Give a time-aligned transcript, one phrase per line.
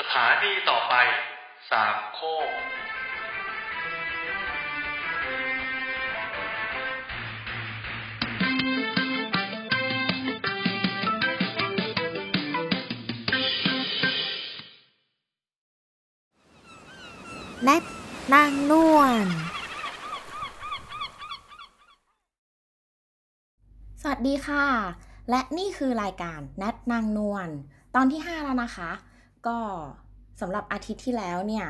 [0.00, 0.94] สถานีต่อไป
[1.70, 2.48] สามโคก
[17.64, 17.84] แนท
[18.34, 19.26] นางนวล
[24.02, 24.66] สวัสดีค่ะ
[25.30, 27.48] และนี่คือรายการแนทนางนวล
[27.94, 28.90] ตอนที่ 5 แล้วนะคะ
[29.46, 29.58] ก็
[30.40, 31.66] สำหรับอาทิตย์ที่แล้วเนี่ย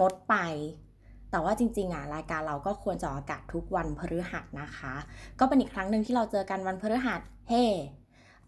[0.00, 0.36] งดไป
[1.30, 4.94] แต่ว่าจริงๆอะรายการเราก็ควรจะออากาศทุกวันพฤหัสนะคะ
[5.38, 7.64] ก็เป็นอีกครั้งหนึ่งที่เราเจอกันวันพฤหัสเฮ้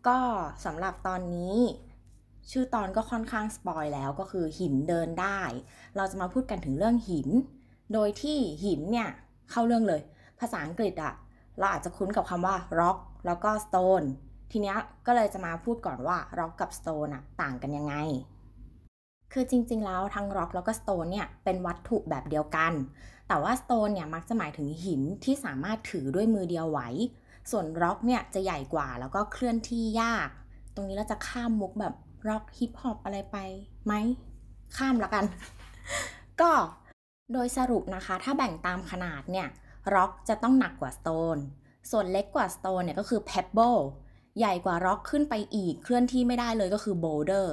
[0.09, 0.19] ก็
[0.65, 1.57] สำหรับตอนนี้
[2.51, 5.41] ชื่อตอนก็ค่อนข้างสปอยแล้วก็คือหินเดินได้
[5.97, 7.29] เราจะมาพูดกันถึงเรื่องหิน
[7.93, 9.09] โดยที่หินเนี่ย
[9.51, 10.01] เข้าเรื่องเลย
[10.41, 11.13] ภาษาอังกฤษอะ
[11.59, 14.07] เราอาจจะคุ้นกับคำว่า rock แล้วก็ stone
[14.51, 14.77] ทีเนี้ย
[15.07, 17.95] ก็เลยจะมาพูดก่อนว่า rock กับ stone อะต่างกันยังไง
[19.33, 22.73] คือจริงๆแล้วทั้ง rock แล้วก็ stone เนี่ยเป็นวัตถุแบบเดียวกัน
[23.29, 26.81] แต่ว่า stone เนี่ยมักจะหมายถึงหินที่สามารถถือด้วยมือเดียวไหว
[27.51, 30.29] ส่วน rock เนี่ยจะใหญ่กว่าแล้วก็เคลื่อนที่ยาก
[30.75, 31.95] ตรงนี้เราจะข้ามมุกแบบ
[32.29, 33.37] rock hip hop อะไรไป
[33.87, 33.95] ไหม
[34.77, 35.25] ข้ามแล้วกัน
[36.41, 36.51] ก็
[37.33, 39.49] โดยสรุปนะคะ ถ้าแบ่งตามขนาดเนี่ย
[39.95, 41.41] rock จะต้องหนักกว่า stone
[41.91, 43.81] ส่วนเล็กกว่า stone เนี่ยก็คือ pebble
[44.39, 47.47] ใหญ่กว่า rock ขึ้นไปอีก เคลื่อนที่ไม่ได้เลยก็คือ boulder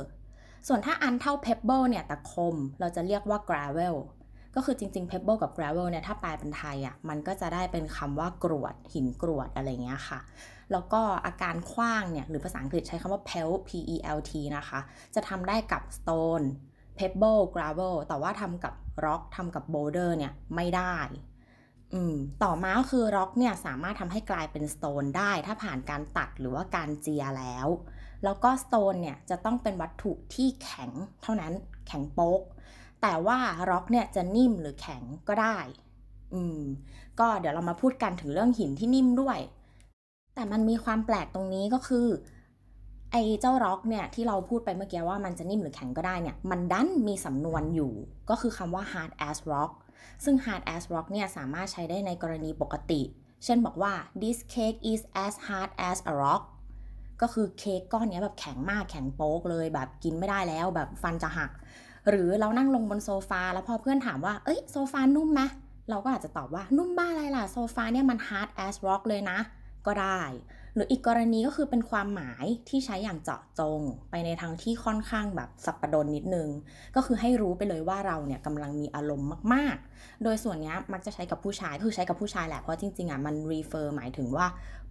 [0.67, 3.95] ส่วนถ้าอันเท่า pebble เนี่ยแต่คมเราจะเรียกว่า gravel
[4.55, 10.19] ก็คือจริงๆ pebble กับ gravel เนี่ยถ้าแปลเป็นไทยอะ่ะมันก็จะได้เป็นคำว่ากรวด หินกรวดอะไรเงี้ยค่ะ
[10.71, 14.79] แล้วก็อาการคว้างเนี่ยหรือภาษาอังกฤษใช้คำว่า pelt p e l t นะคะ
[15.15, 16.45] จะทำได้กับ stone
[16.97, 18.73] pebble gravel แต่ว่าทำกับ
[19.05, 20.95] rock ทำกับ boulder เนี่ยไม่ได้
[22.43, 27.67] ต่อมาก็คือ rock เนี่ยสามารถทำให้กลายเป็น stone ได้ถ้าผ่านการตัดหรือว่าการเจียแล้ว
[28.23, 30.91] แล้วก็ stone เนี่ยจะต้องเป็นวัตถุที่แข็ง
[31.23, 31.53] เท่านั้น
[31.87, 32.41] แข็งโป๊ก
[33.01, 33.37] แต่ว่า
[33.69, 35.57] rock เนี่ยจะนิ่มหรือแข็งก็ได้
[36.33, 36.61] อืม
[37.19, 39.39] ก็เดี๋ยวเรามาพูดกันถึงเรื่องหินที่นิ่มด้วย
[40.35, 42.07] แต่มันมีความแปลกตรงนี้ก็คือ
[43.11, 47.91] ไอ้เจ้าร็อกเนี่ยที่เราพูดไปเมื่อกี้ว่ามันจะนิ่มหรือแข็งก็ได้เนี่ย มันดันมีสำนวนอยู่
[48.29, 49.71] ก็คือคำว่า hard as rock
[50.23, 53.01] ซึ่ง hard as rock เนี่ยสามารถใช้ได้ในกรณีปกติ
[53.43, 56.43] เช่นบอกว่า this cake is as hard as a rock
[57.21, 61.51] ก็คือเค้กก้อนเนี้ยแบบแข็งมากแข็งโป๊กเลยแบบกินไม่ได้แล้วแบบฟันจะหัก
[62.09, 65.41] หรือเรานั่งลงบนโซฟาแล้วพอเพื่อนถามว่า เอ้ยโซฟานุ่มไหม
[65.89, 69.39] เราก็อาจจะตอบว่านุ่มบ้าอะไรล่ะโซฟาเนี่ยมัน hard as rock เลยนะ
[69.85, 70.21] ก็ได้
[70.75, 76.49] หรืออีกกรณีก็คือเป็นความหมายที่ใช้อย่างเจาะจง ไปในทางที่ค่อนข้างแบบสับปะดนนิดนึง
[76.95, 84.47] ก็คือให้รู้ไปเลยว่าเราเนี่ยกำลังมีอารมณ์มาก ๆ โดยส่วนนี้มักจะใช้กับผู้ชายคือใช้กับผู้ชายแหละ เพราะจริงๆอะมัน refer หมายถึงว่า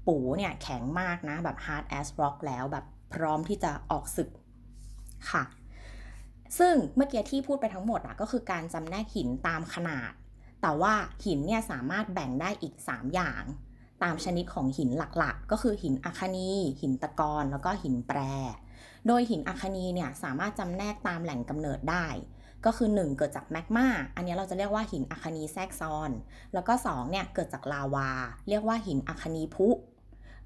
[0.07, 2.85] ปูเนี่ยแข็งมากนะแบบ hard as rock แล้วแบบ
[3.15, 4.29] พร้อมที่จะออกศึก
[5.31, 5.45] ค่ะ
[6.59, 10.13] ซึ่งเมื่อกี้ที่พูดไปทั้งหมดอะก็คือการจำแนกหินตามขนาด
[10.63, 10.95] แต่ว่า
[11.25, 13.43] หินเนี่ยสามารถแบ่งได้อีก 3 อย่าง
[14.03, 16.51] ตามชนิดของหินหลักๆ ก็คือหินอัคนี
[16.81, 18.19] หินตะกอนแล้วก็หินแปร
[19.07, 22.07] โดยหินอัคนีเนี่ยสามารถจำแนกตามแหล่งกำเนิดได้
[22.65, 26.11] ก็คือ 1 เกิดจากแมกมา อันนี้เราจะเรียกว่าหินอัคนีแทรกซ้อน
[26.55, 28.09] แล้วก็2เนี่ยเกิดจากลาวา
[28.49, 29.69] เรียกว่าหินอัคนีพุ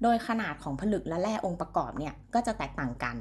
[0.03, 3.17] โดยขนาดของผลึกและแร่องค์ประกอบเนี่ยก็จะแตกต่างกัน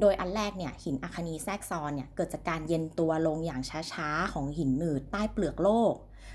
[0.00, 3.60] โดยอันแรกเนี่ยหินอัคนีแทรกซ้อนเนี่ยเกิดจากการเย็นตัวลงอย่าง
[3.92, 5.94] ช้าๆของหินหนืดใต้เปลือกโลก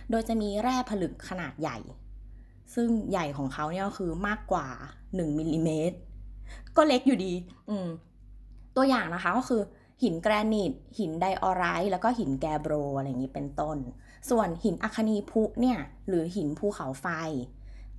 [0.10, 1.78] โดยจะมีแร่ผลึกขนาดใหญ่
[2.74, 4.68] ซึ่งใหญ่ของเขาเนี่ยก็คือมากกว่า
[5.04, 5.98] 1มิลลิเมตร
[6.76, 7.34] ก็เล็กอยู่ดี
[7.70, 7.88] อืม
[8.76, 9.62] ตัวอย่างนะคะก็คือ
[10.04, 13.78] หินแกรนิต หินไดออไรต์แล้วก็หินแกโบรอะไรอย่างนี้เป็นต้น
[14.30, 17.08] ส่วนหินอัคนีพุเนี่ย หรือหินภูเขาไฟ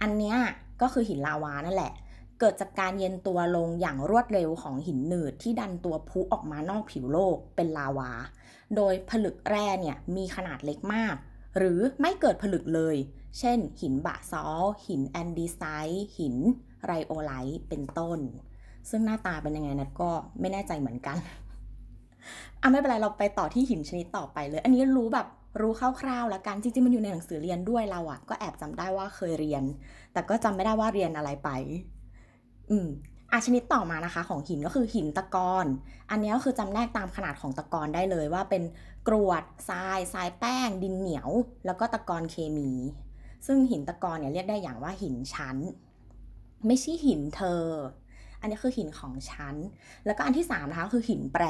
[0.03, 0.37] อันเนี้ย
[0.81, 1.93] ก็คือหินลาวานั่นแหละ
[2.41, 8.11] เกิดจากการเย็นตัวลงอย่างรวดเร็วของหินหนืดที่ดันตัวพุออกมานอกผิวโลกเป็นลาวา
[8.77, 11.15] โดยผลึกแร่เนี่ยมีขนาดเล็กมาก
[11.57, 12.97] หรือไม่เกิดผลึกเลย
[13.39, 16.37] เช่น หินบะซอลหินแอนดีไซต์หิน
[16.85, 18.19] ไรโอไลท์เป็นต้น
[18.91, 20.11] ซึ่งหน้าตาเป็นยังไงนัดก็
[20.41, 21.17] ไม่แน่ใจเหมือนกัน
[22.61, 25.27] อะไม่เป็นไรเราไปต่อที่หินชนิดต่อไปเลย อันนี้รู้แบบ
[25.61, 29.63] รู้คร่าวๆแล้วกัน จริงๆมันอยู่ในหนังสือเรียนด้วยเราอะก็แอบจำได้ว่าเคยเรียน
[30.13, 31.49] แต่ก็จำไม่ได้ว่าเรียนอะไรไป
[32.71, 32.89] อืม
[33.33, 35.67] อาชนิดต่อมานะคะ ของหินก็คือหินตะกอน
[36.11, 38.63] อันนี้ก็คือจำแนกตามขนาดของตะกอนได้เลยว่าเป็น
[39.09, 41.29] กรวดทรายทรายแป้ง ดินเหนียว
[41.67, 42.71] แล้วก็ตะกอนเคมี
[43.47, 45.57] ซึ่งหินตะกอนเนี่ยเรียกได้อย่างว่าหินชั้น
[46.67, 47.63] ไม่ใช่หินเธอ
[48.41, 49.55] อันนี้คือหินของชั้น
[50.07, 51.45] แล้วก็อันที่3นะคะคือหินแปร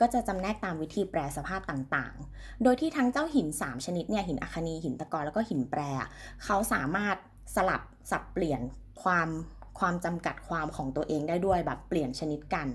[0.00, 5.80] ก็จะจำแนกตามวิธีแปรสภาพต่างๆ โดยที่ทั้งเจ้าหิน 3 ชนิดเนี่ยหินอัคนีหินตะกอนแล้วก็หินแปร
[6.44, 7.16] เขาสามารถ
[7.54, 8.60] สลับสับเปลี่ยน
[9.02, 9.28] ความ
[9.78, 12.68] ความจำกัดความของตัวเองได้ด้วยแบบเปลี่ยนชนิดกัน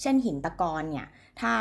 [0.00, 1.06] เช่นหินตะกอนเนี่ย
[1.40, 1.52] ถ้า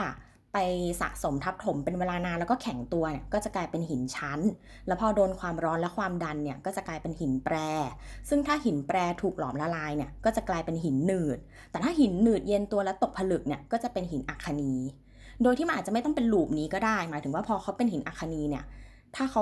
[0.54, 0.58] ไป
[1.02, 4.40] สะสมทับถมเป็นเวลานานแล้วก็แข็งตัวเนี่ยก็จะกลายเป็นหินชั้น
[4.88, 7.56] แล้วพอโดนความร้อนและความดันเนี่ยก็จะกลายเป็นหินแปร
[8.30, 11.38] ซึ่งถ้าหินแปรถูกหลอมละลายเนี่ยก็จะกลายเป็นหินหนืด
[11.72, 14.74] แต่ถ้าหินหนืดเย็นตัวและตกผลึกเนี่ยก็จะเป็นหินอัคนี
[15.44, 18.64] โดยที่มันอาจจะไม่ต้องเป็นหลูปนี้ก็ได้ หมายถึงว่าพอเขาเป็นหินอัคนีเนี่ย
[19.16, 19.42] ถ้าเขา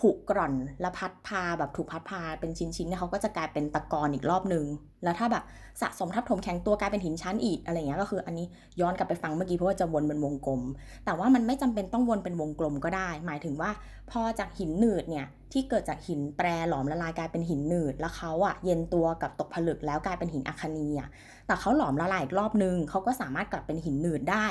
[0.00, 4.64] ผุกร่อนและพัดพาแบบถูกพัดพาเป็นชิ้นๆเนี่ยเขาก็จะกลายเป็นตะกอนอีกรอบหนึ่ง
[5.04, 5.44] แล้วถ้าแบบ
[5.80, 8.46] สะสมทับถมแข็งตัวกลายเป็นหินชั้นอีกอะไรเงี้ยก็คืออันนี้
[8.80, 10.62] ย้อนกลับไปฟังเมื่อกี้เพราะว่าจะวนเป็นวงกลม
[11.04, 13.70] แต่ว่ามันไม่จำเป็นต้องวนเป็นวงกลมก็ได้ หมายถึงว่า
[14.10, 21.08] พอจากหินหนืดเนี่ยที่เกิดจากหินแปรหลอมละลายกลายเป็นหินหนืด แล้วเขาอะเย็นตัวกับตกผลึกแล้วกลายเป็นหินอัคนีอะ
[21.46, 24.46] แต่เขาหลอมละลายอีกรอบนึงเขาก็สามารถกลับเป็นหินหนืดได้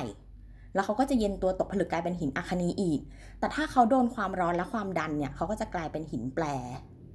[0.74, 3.00] แล้วเขาก็จะเย็นตัวตกผลึกกลายเป็นหินอัคนีอีก
[3.40, 6.46] แต่ถ้าเขาโดนความร้อนและความดันเนี่ยเขาก็จะกลายเป็นหินแปร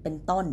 [0.03, 0.47] เป็นต้น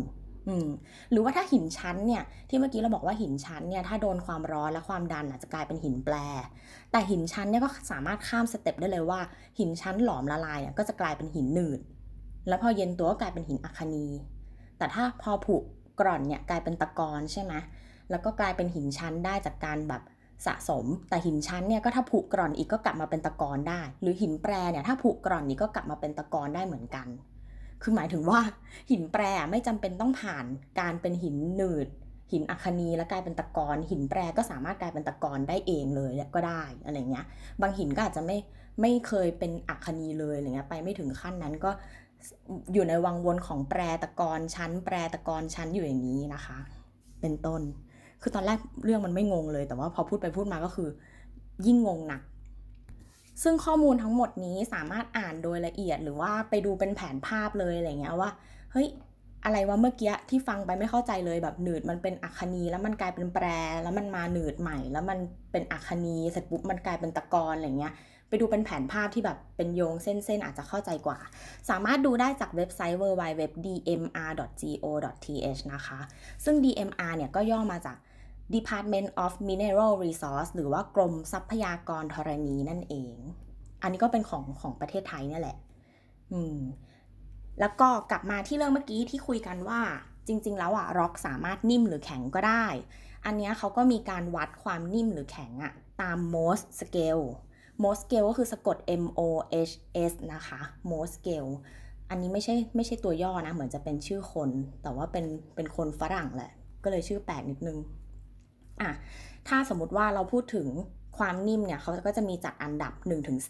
[1.10, 6.14] หรือว่าถ้าหินชั้นเนี่ยที่เมื่อกี้เราบอกว่าหินชั้นเนี่ยถ้าโดนความร้อนและความดันอาจจะกลายเป็นหินแปร
[6.90, 9.20] แต่หินชั้นเนี่ยก็สามารถข้ามสเต็ปได้เลยว่า
[9.58, 11.80] หินชั้นหลอมละลายเนี่ยก็จะกลายเป็นหินหนืด
[12.48, 14.06] แล้วพอเย็นตัวก็กลายเป็นหินอัคนี
[14.78, 15.56] แต่ถ้าพอผุ
[16.00, 17.52] กร่อนเนี่ยกลายเป็นตะกอนใช่ไหม
[18.10, 20.02] แล้วก็กลายเป็นหินชั้นได้จากการแบบ
[20.46, 27.06] สะสม แต่หินชั้นเนี่ยก็ถ้าผุกร่อนอีกก็กลับมาเป็นตะกอนได้ หรือหินแปรเนี่ยถ้าผุกร่อนอีกก็กลับมาเป็นตะกอนได้เหมือนกัน
[27.82, 28.40] คือหมายถึงว่า
[28.90, 30.44] หินแปรไม่จำเป็นต้องผ่าน
[30.80, 31.88] การเป็นหินหนืด
[32.32, 37.26] หินอัคนีแล้วกลายเป็นตะกอนหินแปรก็สามารถกลายเป็นตะกอนได้เองเลยก็ได้อะไรเงี้ย
[37.60, 38.38] บางหินก็อาจจะไม่
[38.80, 41.70] ไม่เคยเป็นอัคนีเลยอะไรเงี้ยไปไม่ถึงขั้นนั้นก็
[42.72, 46.58] อยู่ในวังวนของแปรตะกอนชั้น แปรตะกอนชั้นอยู่อย่างนี้นะคะ
[47.20, 47.60] เป็นต้น
[48.26, 50.88] คือตอนแรกเรื่องมันไม่งงเลย แต่ว่าพอพูดไปพูดมาก็คือ
[51.66, 52.22] ยิ่งงงหนัก
[53.42, 58.30] ซึ่งข้อมูลทั้งหมดนี้สามารถอ่านโดยละเอียด หรือว่าไปดูเป็นแผนภาพเลยอะไรเงี้ยว่า
[58.72, 58.88] เฮ้ย
[59.44, 63.46] อะไรวะเมื่อกี้ที่ฟังไปไม่เข้าใจเลยแบบหนืดมันเป็นอัคนีแล้วมันกลายเป็นแปร
[63.82, 65.18] แล้วมันมาหนืดใหม่ แล้วมัน
[65.52, 67.92] เป็นอัคนีเสร็จปุ๊บมันกลายเป็นตะกอนอะไรเงี้ย
[68.28, 71.18] ไปดูเป็นแผนภาพที่แบบเป็นโยงเส้นๆอาจจะเข้าใจกว่า
[71.70, 73.60] สามารถดูได้จากเว็บไซต์ www.dmr.go.th
[75.74, 75.98] นะคะ
[76.44, 77.96] ซึ่ง DMR เนี่ยก็ย่อมาจาก
[78.54, 83.16] Department of Mineral Resource หรือว่ากรมทรัพยากรธรณีนั่นเอง
[83.82, 85.56] อันนี้ก็เป็นของของประเทศไทยนี่แหละ
[86.32, 86.58] อืม
[87.60, 89.80] แล้วก็กลับมาที่เรื่องเมื่อกี้ที่คุยกันว่า
[90.26, 92.66] จริง ๆ แล้วอะร็อกสามารถนิ่มหรือแข็งก็ได้
[93.26, 97.24] อันนี้เขาก็มีการวัดความนิ่มหรือแข็งอะตาม Mohs scale
[97.82, 99.20] Mohs scale ก็คือสะกด M O
[99.68, 99.74] H
[100.10, 101.50] S นะคะ Mohs scale
[102.10, 104.50] อันนี้ไม่ใช่ไม่ใช่ตัวย่อนะ เหมือนจะเป็นชื่อคน
[104.82, 105.24] แต่ว่าเป็น
[105.54, 106.50] เป็นคนฝรั่งแหละ
[106.84, 107.78] ก็เลยชื่อแปลกนิดนึง
[108.82, 108.90] อะ
[109.48, 110.68] ถ้าสมมติว่าเราพูดถึง
[111.18, 112.92] ความนิ่มเนี่ยเขาก็จะมีจัดอันดับ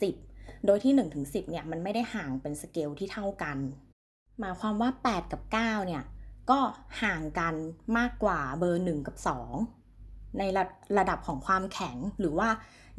[0.05, 0.93] 1-10 โดยที่
[1.23, 3.59] 1-10เนี่ยมันไม่ได้ห่างเป็นสเกลที่เท่ากัน
[4.41, 6.03] หมายความว่า 8 กับ 9 เนี่ย
[6.50, 6.61] ก็
[7.03, 7.55] ห่างกัน
[7.99, 9.17] มากกว่าเบอร์ 1 กับ
[9.76, 10.65] 2 ในระ
[10.99, 12.49] ระดับของความแข็งหรือว่า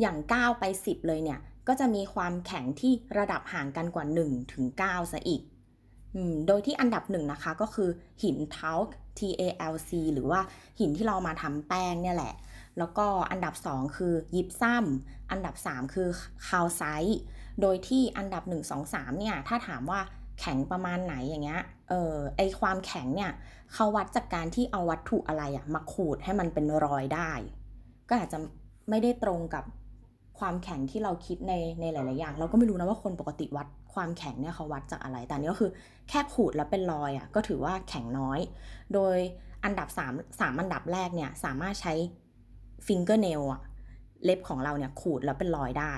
[0.01, 5.42] อย่าง 9 ไป 10 เลยเนี่ย ก็จะมีความแข็งที่ระดับห่างกันกว่า 1 ถึง 9 ซะอีก
[6.47, 7.89] โดยที่อันดับหนึ่งนะคะก็คือ
[8.23, 8.71] หินเทา
[9.19, 10.39] TALC หรือว่า
[10.79, 12.33] หินที่เรามาทำแป้งเนี่ยแหละ
[12.77, 14.85] แล้วก็อันดับ 2 คือยิปซัม
[15.31, 16.07] อันดับ 3 คือ
[16.47, 17.19] คาวไซต์
[17.62, 20.00] โดยที่อันดับ 1 2 3 เนี่ยถ้าถามว่า
[20.39, 23.31] แข็งประมาณไหนอย่างเงี้ย เออไอ้ความแข็งเนี่ย
[23.73, 27.31] เขาวัดจากการที่เอาวัตถุอะไรอะมาขูดให้มันเป็นรอยได้
[28.09, 28.38] ก็อาจจะ
[28.89, 29.63] ไม่ได้ตรงกับ
[30.39, 35.72] ความแข็งที่เราคิดในในหลาย ๆ อย่าง เราก็ไม่รู้นะว่าคนปกติวัด ความแข็งเนี่ยเขาวัดจากอะไร แต่นี่ก็คือ
[36.10, 38.39] แค่ขูดแล้วเป็นรอยอะ่ะก็ถือว่าแข็งน้อย
[38.93, 39.17] โดย
[39.63, 41.93] อันดับ3 3อันดับแรกเนี่ยสามารถใช้
[42.88, 43.62] fingernail อะ
[44.25, 45.93] เล็บของเราเนี่ยขูดแล้วเป็นรอยได้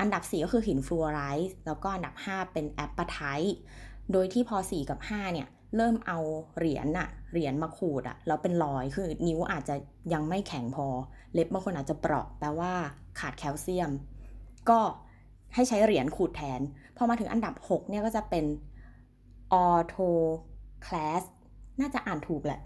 [0.00, 3.20] อันดับ 4 ก็คือหิน fluorite แล้วก็อันดับ 5 เป็น apatite
[4.12, 6.18] โดยที่พอ 4 กับ 5 เนี่ย เริ่มเอา
[6.56, 9.74] เหรียญอะเหรียญมาขูดอะแล้วเป็นรอยคือนิ้วอาจจะ
[10.12, 10.86] ยังไม่แข็งพอ
[11.34, 12.72] เล็บบางคนอาจจะเปราะแปลว่า
[13.18, 13.90] ขาดแคลเซียม
[14.70, 14.80] ก็
[15.54, 16.60] ให้ใช้เหรียญขูดแทน
[16.96, 18.44] พอมาถึงอันดับ 6 เนี่ยก็จะเป็น
[19.52, 21.22] orthoclase
[21.80, 22.60] น่าจะอ่านถูกแหละ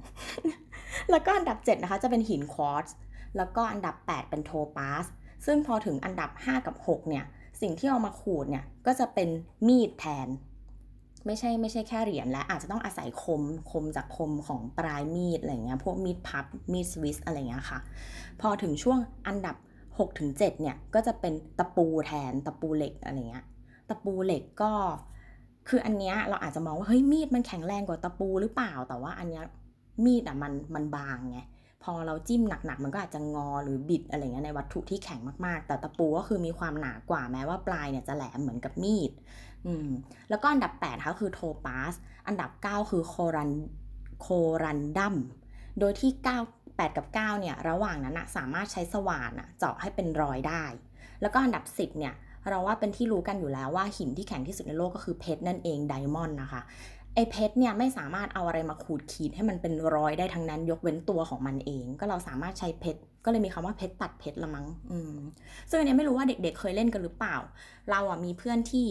[1.10, 2.94] แล้วก็อันดับ 7 นะคะ จะเป็นหินควอตซ์
[3.36, 5.06] แล้วก็อันดับ 8 เป็นโทปาส
[5.46, 7.24] ซึ่งพอถึงอันดับ 5 กับ 6 เนี่ย
[7.60, 9.28] สิ่งที่เอามาขูดเนี่ย ก็จะเป็น
[9.66, 10.28] มีดแทน
[11.26, 17.78] ไม่ใช่ไม่ใช่แค่เหรียญแล้วอาจจะต้องอาศัยคม คมจากคมของปลายมีดอะไรเงี้ย พวกมีดพับ มีดสวิสอะไรเงี้ยค่ะ
[18.40, 19.56] พอถึงช่วงอันดับ
[19.98, 23.44] 6ถึง7เนี่ยก็จะเป็นตะปูแทนตะปูเหล็กอะไรเงี้ย
[23.88, 24.72] ตะปูเหล็กก็
[25.68, 29.44] คืออันเนี้ยเราอาจจะมองว่าเฮ้ยมีดมันแข็งแรงกว่าตะปูหรือเปล่า แต่ว่าอันเนี้ย
[30.04, 31.40] มีดอะมันมันบางไง
[31.84, 39.10] พอเราจิ้มหนักๆ มันก็อาจจะงอหรือบิดอะไรเงี้ยในวัตถุที่แข็งมากๆ แต่ตะปูก็คือมีความหนากว่าแม้ว่าปลายเนี่ยจะแหลมเหมือนกับมีด
[39.66, 39.88] อืม
[40.30, 41.94] แล้วก็อันดับ8ค่ะคือโทปาส
[42.26, 43.50] อันดับ 9 คือโครัน
[44.20, 44.28] โค
[44.62, 45.14] รันดัม
[45.80, 50.64] โดยที่ 9 8 กับ 9 เนี่ย ระหว่างนั้นนะสามารถใช้สว่านเจาะให้เป็นรอยได้
[51.23, 52.14] แล้วก็อันดับ 10 เนี่ย
[52.49, 56.61] เราว่าเป็นที่รู้กันอยู่แล้วว่าหินที่แข็งที่สุดในโลกก็คือเพชรนั่นเองไดมอนด์นะคะ
[57.14, 65.16] ไอเพชรเนี่ยไม่สามารถเอาอะไรมาขูดขีดให้มันเป็นรอยได้ทั้งนั้น ยกเว้นตัวของมันเอง ก็เราสามารถใช้เพชรก็เลยมีคำว่าเพชรตัดเพชรละมั้งอืม
[65.71, 67.37] ซึ่งอันนี้ไม่รู้ว่าเด็กๆเคยเล่นกันหรือเปล่า
[67.90, 68.87] เราอะมีเพื่อนที่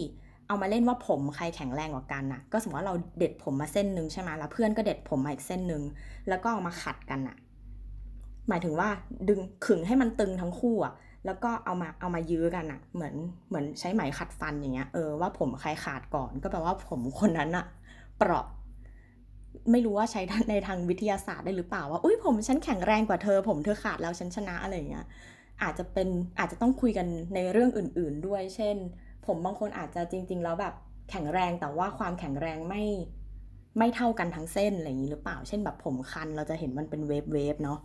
[0.48, 5.82] เอามาเล่นว่าผมใครแข็งแรงกว่ากันน่ะ ก็สมมติว่าเราเด็ดผมมาเส้นหนึ่งใช่ไหมแล้วเพื่อนก็เด็ดผมมาอีกเส้นหนึ่ง
[6.28, 7.36] แล้วก็เอามาขัดกันน่ะ
[8.48, 8.88] หมายถึงว่า
[9.28, 10.94] ดึงขึงให้มันตึงทั้งคู่อะ
[11.26, 13.14] แล้วก็เอามาเอามายื้อกันอะเหมือน
[13.48, 17.66] เหมือนใช้ไหมขัดฟันอย่างเงี้ยเออว่าผมใครขาดก่อนก็แปลว่าผมคนนั้นอะ
[18.18, 18.44] เปราะ
[19.70, 25.06] ไม่รู้ว่าใช้ในทางวิทยาศาสตร์ได้หรือเปล่าว่าอุ้ยผมฉันแข็งแรงกว่าเธอ ผมเธอขาดแล้วฉันชนะอะไรอย่างเงี้ย
[25.62, 28.76] อาจจะเป็นอาจจะต้องคุยกันในเรื่องอื่น ๆ ด้วย เช่น
[29.26, 30.74] ผมบางคนอาจจะจริง ๆ แล้วแบบ
[31.10, 32.84] แข็งแรงแต่ว่าความแข็งแรงไม่
[33.78, 37.78] ไม่เท่ากันทั้งเส้นอะไรอย่างนี้หรือเปล่า เช่นแบบผมคันเราจะเห็นมันเป็นเวฟเวฟเนาะ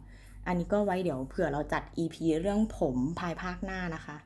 [0.48, 4.18] อันนี้ก็ไว้เดี๋ยวเผื่อเราจัด EP เรื่องผมภายภาคหน้านะคะ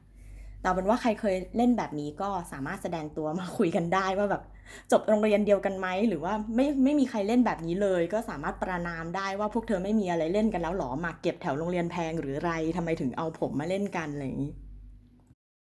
[0.61, 4.43] แต่เป็นว่าใครเคยเล่นแบบนี้ก็สามารถแสดงตัวมาคุยกันได้ว่าแบบ
[4.91, 14.53] จบโรงเรียนเดียวกันไหมหรือว่าไม่ไม่มีใครเล่นแบบนี้เลย ก็สามารถประนามได้ว่าพวกเธอไม่มีอะไรเล่นกันแล้วหรอมาเก็บแถวโรงเรียนแพงหรือไรทำไมถึงเอาผมมาเล่นกันอะไรอย่างนี้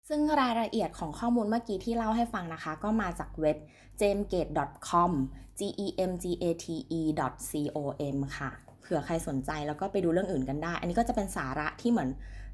[0.10, 3.58] ซึ่งรายละเอียดของข้อมูลเมื่อกี้ที่เล่าให้ฟังนะคะ ก็มาจากเว็บ
[4.00, 5.12] jamgate.com
[5.60, 6.65] g e m g a t
[7.00, 12.10] e .com ค่ะ ผื่อใครสนใจแล้วก็ไปดูเรื่องอื่นกันได้ อันนี้ก็จะเป็นสาระที่เหมือน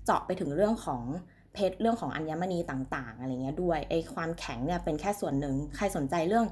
[0.05, 1.03] เจาะไปถึงเรื่องของ
[1.53, 6.45] เพชรเรื่องของอัญมณีต่างๆอะไรเงี้ยด้วยไอความแข็งเนี่ยเป็นแค่ส่วนหนึ่งใครสนใจเรื่อง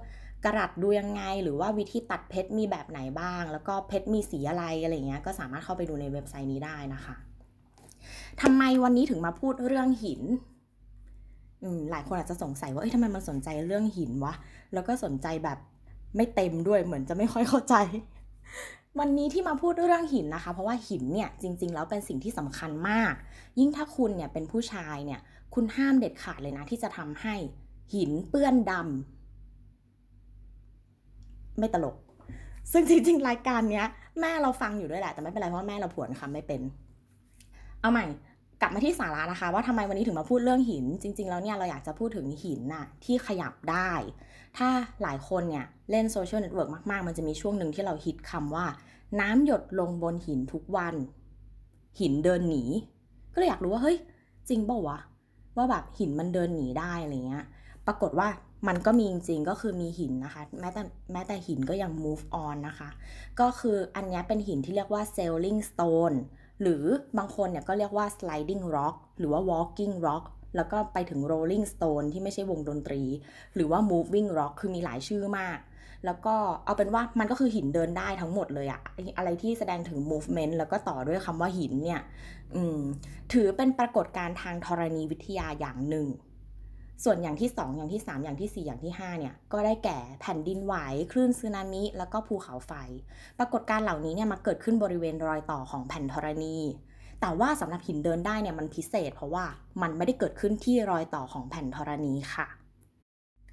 [0.45, 7.15] กระดัดดูยังไง หรือว่าวิธีตัดเพชรมีแบบไหนบ้าง แล้วก็เพชรมีสีอะไรอะไรเงี้ยก็สามารถเข้าไปดูในเว็บไซต์นี้ได้นะคะ
[8.41, 10.21] ทำไมวันนี้ถึงมาพูดเรื่องหิน
[11.63, 14.33] อืมหลายคนอาจจะสงสัยว่าเอ้ยทำไมมันสนใจเรื่องหินวะ
[14.73, 15.57] แล้วก็สนใจแบบ
[16.15, 17.75] ไม่เต็มด้วยเหมือนจะไม่ค่อยเข้าใจ
[18.99, 23.13] วันนี้ที่มาพูดเรื่องหินนะคะ เพราะว่าหินเนี่ยจริง ๆ แล้วเป็นสิ่งที่สำคัญมาก
[23.59, 25.19] ยิ่งถ้าคุณเนี่ยเป็นผู้ชายเนี่ย
[25.53, 27.35] คุณห้ามเด็ดขาดเลยนะ ที่จะทำให้
[27.93, 31.95] หินเปื้อนดำไม่ตลก
[32.71, 33.85] ซึ่งจริง ๆ รายการเนี้ย
[34.19, 36.61] แม่เราฟังอยู่ด้วยแหละ แต่ไม่เป็นไรเพราะแม่เราผวนคำไม่เป็น
[37.81, 38.05] เอาใหม่
[38.61, 43.91] กลับมาที่สาระนะคะ ว่าทำไมวันนี้ถึงมาพูดเรื่องหิน จริง ๆ แล้วเนี่ยเราอยากจะพูดถึงหินน่ะที่ขยับได้
[44.57, 44.69] ถ้า
[45.01, 48.65] หลายคนเนี่ยเล่นโซเชียลเน็ตเวิร์กมาก ๆ มันจะมีช่วงหนึ่งที่เราฮิตคำว่า
[49.19, 50.95] น้ำหยดลงบนหินทุกวัน
[51.99, 52.63] หินเดินหนี
[53.33, 53.97] ก็เลยอยากรู้ว่า เฮ้ย
[54.49, 54.99] จริงเปล่าวะ
[55.57, 57.45] ว่าแบบหินมันเดินหนีได้อะไรเงี้ย
[57.87, 58.27] ปรากฏว่า
[58.67, 60.81] มันก็มีจริงๆก็คือมีหินนะคะ แม้แต่
[61.11, 62.89] แม้แต่หินก็ยัง move on นะคะ
[63.39, 66.17] ก็คืออันนี้เป็นหินที่เรียกว่า sailing stone
[66.61, 66.83] หรือ
[67.17, 70.23] บางคนเนี่ยก็เรียกว่า sliding rock หรือว่า walking rock
[70.55, 73.01] แล้วก็ไปถึง rolling stone ที่ไม่ใช่วงดนตรี
[73.55, 75.59] หรือว่า moving rock คือมีหลายชื่อมาก
[76.05, 76.35] แล้วก็
[76.65, 78.81] เอาเป็นว่ามันก็คือหินเดินได้ทั้งหมดเลยอะ
[79.17, 82.01] อะไรที่แสดงถึง movement แล้วก็ต่อด้วยคำว่าหินเนี่ย
[83.33, 86.07] ถือเป็นปรากฏการณ์ทางธรณีวิทยาอย่างหนึ่ง
[87.03, 90.75] ส่วนอย่างที่ 2 อย่างที่ 3 อย่างที่ 4 อย่างที่ 5 เนี่ย ก็ได้แก่แผ่นดินไหว
[91.11, 92.71] คลื่นสึนามิ แล้วก็ภูเขาไฟ
[93.39, 96.57] ปรากฏการณ์เหล่านี้เนี่ยมาเกิดขึ้นบริเวณรอยต่อของแผ่นธรณี
[97.21, 99.45] แต่ว่าสำหรับหินเดินได้เนี่ยมันพิเศษ เพราะว่า
[99.81, 102.47] มันไม่ได้เกิดขึ้นที่รอยต่อของแผ่นธรณีค่ะ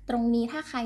[0.08, 0.78] ตรงนี้ถ้าใคร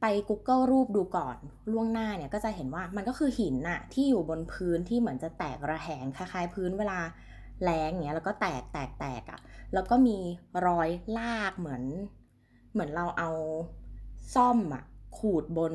[0.00, 1.36] ไป Google รูปดูก่อน
[1.72, 7.00] ล่วงหน้าเนี่ยก็จะเห็นว่ามันก็คือหินน่ะที่อยู่บนพื้นที่เหมือนจะแตกระแหงคล้ายๆพื้นเวลา
[7.62, 9.40] แรงเงี้ยแล้วก็แตกแตกแตกอะ่ะ
[9.74, 10.18] แล้วก็มี
[10.66, 11.82] รอยลากเหมือน
[12.72, 13.30] เหมือนเราเอา
[14.34, 14.84] ซ่อมอะ่ะ
[15.18, 15.74] ขูดบน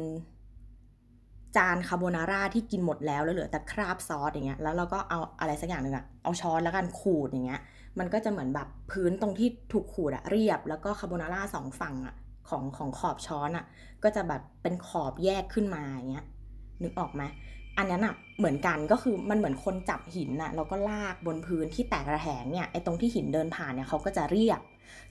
[1.56, 7.62] จานคาโบนาร่าที่กินหมดแล้วแล้วเหลือแต่คราบซอสอย่างเงี้ยแล้วเราก็เอาอะไรสักอย่างหนึ่งอะเอาช้อนแล้วกันขูดอย่างเงี้ย
[8.00, 12.16] มันก็จะเหมือนแบบพื้นตรงที่ถูกขูดอะเรียบ แล้วก็คาโบนาร่าสองฝั่งอะ
[12.50, 13.66] ของของขอบช้อนอะ
[14.04, 16.26] ก็จะแบบเป็นขอบแยกขึ้นมาอย่างเงี้ย
[16.84, 17.24] นึกออกไหม
[17.78, 24.62] อันนั้นอะเหมือนกันก็คือมันเหมือนคนจับหินอะแล้วก็ลากบนพื้นที่แตกระแหงเนี่ยไอ้ตรงที่หินเดินผ่านเนี่ยเขาก็จะเรียบ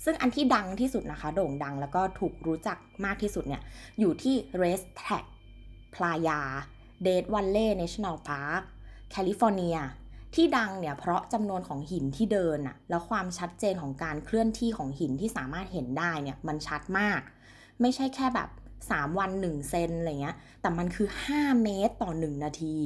[0.04, 3.62] ซึ่งอันที่ดังที่สุดนะคะ โด่งดังแล้วก็ถูกรู้จักมากที่สุดเนี่ย
[4.00, 5.26] อยู่ที่ Race Track
[5.95, 6.40] Playa
[7.04, 8.62] Dead Valley National Park
[9.11, 9.76] แคลิฟอร์เนีย
[10.35, 17.21] ที่ดังเนี่ยเพราะจำนวนของหินที่เดินอะแล้วความชัดเจนของการเคลื่อนที่ของหินที่สามารถเห็นได้เนี่ยมันชัดมาก
[17.80, 18.49] ไม่ใช่แค่แบบ
[18.85, 22.76] 3 วัน 1 เซนอะไรเงี้ย แต่มันคือ 5 เมตรต่อ 1 นาที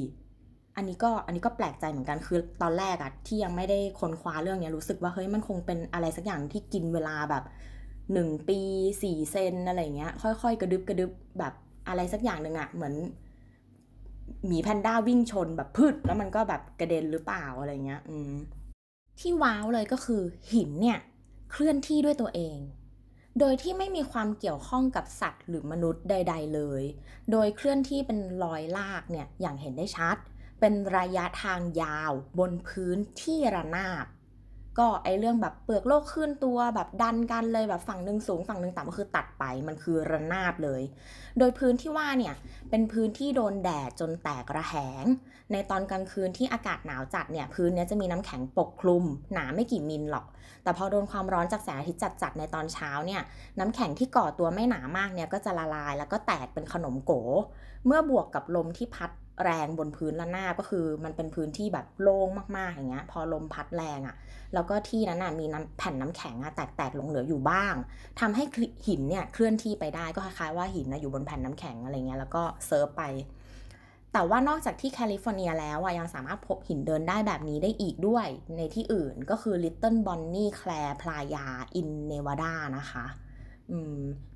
[0.75, 7.43] อันนี้ก็อันนี้ก็แปลกใจเหมือนกันคือตอนแรกอะที่ยังไม่ได้ค้นคว้าเรื่องเนี้ยรู้สึกว่าเฮ้ยมันคงเป็นอะไรสักอย่างที่กินเวลาแบบ
[7.95, 8.59] 1ปี
[8.99, 11.53] 4เซนอะไรเงี้ย ค่อยๆ กระดึบกระดึบแบบ
[11.87, 12.95] อะไรสักอย่างหนึ่งอะเหมือน
[14.47, 18.31] หมีแพนด้าวิ่งชนแบบพืดแล้วมันก็แบบกระเด็นหรือเปล่าอะไรเงี้ย อืม
[19.19, 20.21] ที่ว้าวเลยก็คือ
[20.51, 20.99] หินเนี่ย
[21.51, 22.57] เคลื่อนที่ด้วยตัวเอง
[23.39, 26.83] โดยที่ไม่มีความเกี่ยวข้องกับสัตว์หรือมนุษย์ใด ๆ เลย
[27.31, 30.17] โดยเคลื่อนที่เป็นรอยลากเนี่ยอย่างเห็นได้ชัด
[30.59, 34.05] เป็นระยะทางยาวบนพื้นที่ระนาบ
[34.79, 40.81] ก็ไอเรื่องแบบเปลือกโลกขึ้นตัวแบบดันกันเลยแบบฝั่งหนึ่งสูงฝั่งหนึ่งต่ำก็คือตัดไปมันคือระนาบเลย
[41.39, 42.33] โดยพื้นที่ว่าเนี่ย
[42.69, 45.05] เป็นพื้นที่โดนแดดจนแตกระแหง
[45.51, 49.03] ในตอนกลางคืนที่อากาศหนาวจัดเนี่ยพื้นเนี้ยจะมีน้ำแข็งปกคลุม
[49.33, 50.25] หนาไม่กี่มิลหรอก
[50.63, 53.21] แต่พอโดนความร้อนจากแสงอาทิตย์จัดๆในตอนเช้าเนี่ย
[53.59, 57.11] น้ำแข็งที่ก่อตัวไม่หนามากเนี่ยก็จะละลาย แล้วก็แตกเป็นขนมโก
[57.85, 59.11] เมื่อบวกกับลมที่พัด
[59.43, 64.15] แรงบนพื้นละหน้าบก็คือมันเป็นพื้นที่แบบโล่งมากๆอย่างเงี้ย พอลมพัดแรงอะ่ะ
[64.53, 67.73] แล้วก็ที่นั้นน่ะมีน้ำแผ่นน้ำแข็งอะแตกๆลงเหลืออยู่บ้าง
[68.19, 68.43] ทำให้
[68.87, 73.03] หินเนี่ยเคลื่อนที่ไปได้ก็คล้ายๆว่าหินนะอยู่บนแผ่นน้ำแข็งอะไรเงี้ยแล้วก็เซิร์ฟไป
[74.13, 81.45] แต่ว่านอกจากที่แคลิฟอร์เนียแล้วอะยังสามารถพบหินเดินได้แบบนี้ได้อีกด้วยในที่อื่นก็คือ Little Bonnie Claire Playa
[81.79, 83.05] in Nevada นะคะ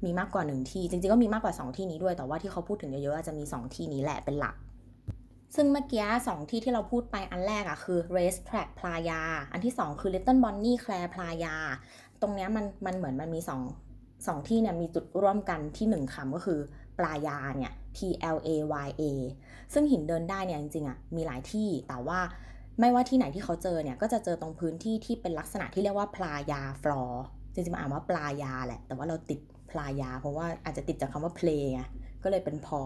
[0.03, 4.55] มีมากกว่าหนึ่งที่ จริงๆก็มีมากกว่า 2 ที่นี้ด้วยแต่ว่าที่เขาพูดถึงเยอะๆอาจจะมี 2 ที่นี้แหละเป็นหลัก
[5.55, 11.55] ซึ่งเมื่อกี้สองที่ที่เราพูดไปอันแรกอะคือ Race Track Playa อันที่2คือ Little Bonnie Claire Playa
[12.21, 13.51] ตรงนี้มันมันเหมือนมันมี2
[13.97, 16.59] 2ที่เนี่ยมีจุดร่วมกันที่1คำก็คือ
[16.99, 17.97] ปลายาเนี่ย P
[18.35, 18.49] L A
[18.87, 19.03] Y A
[19.73, 22.19] ซึ่งหินเดินได้เนี่ยจริงๆอะมีหลายที่แต่ว่า
[22.79, 27.23] ไม่ว่าที่ไหนที่เขาเจอเนี่ยก็จะเจอตรงพื้นที่ที่เป็นลักษณะที่เรียกว่าปลายาฟลอร์
[27.53, 29.39] จริงๆมันอ่านว่าปลายาแหละ แต่ว่าเราติด
[29.71, 31.81] ปลายา เพราะว่าอาจจะติดจากคำว่าเพลงไง
[32.23, 32.81] ก็เลยเป็นพอ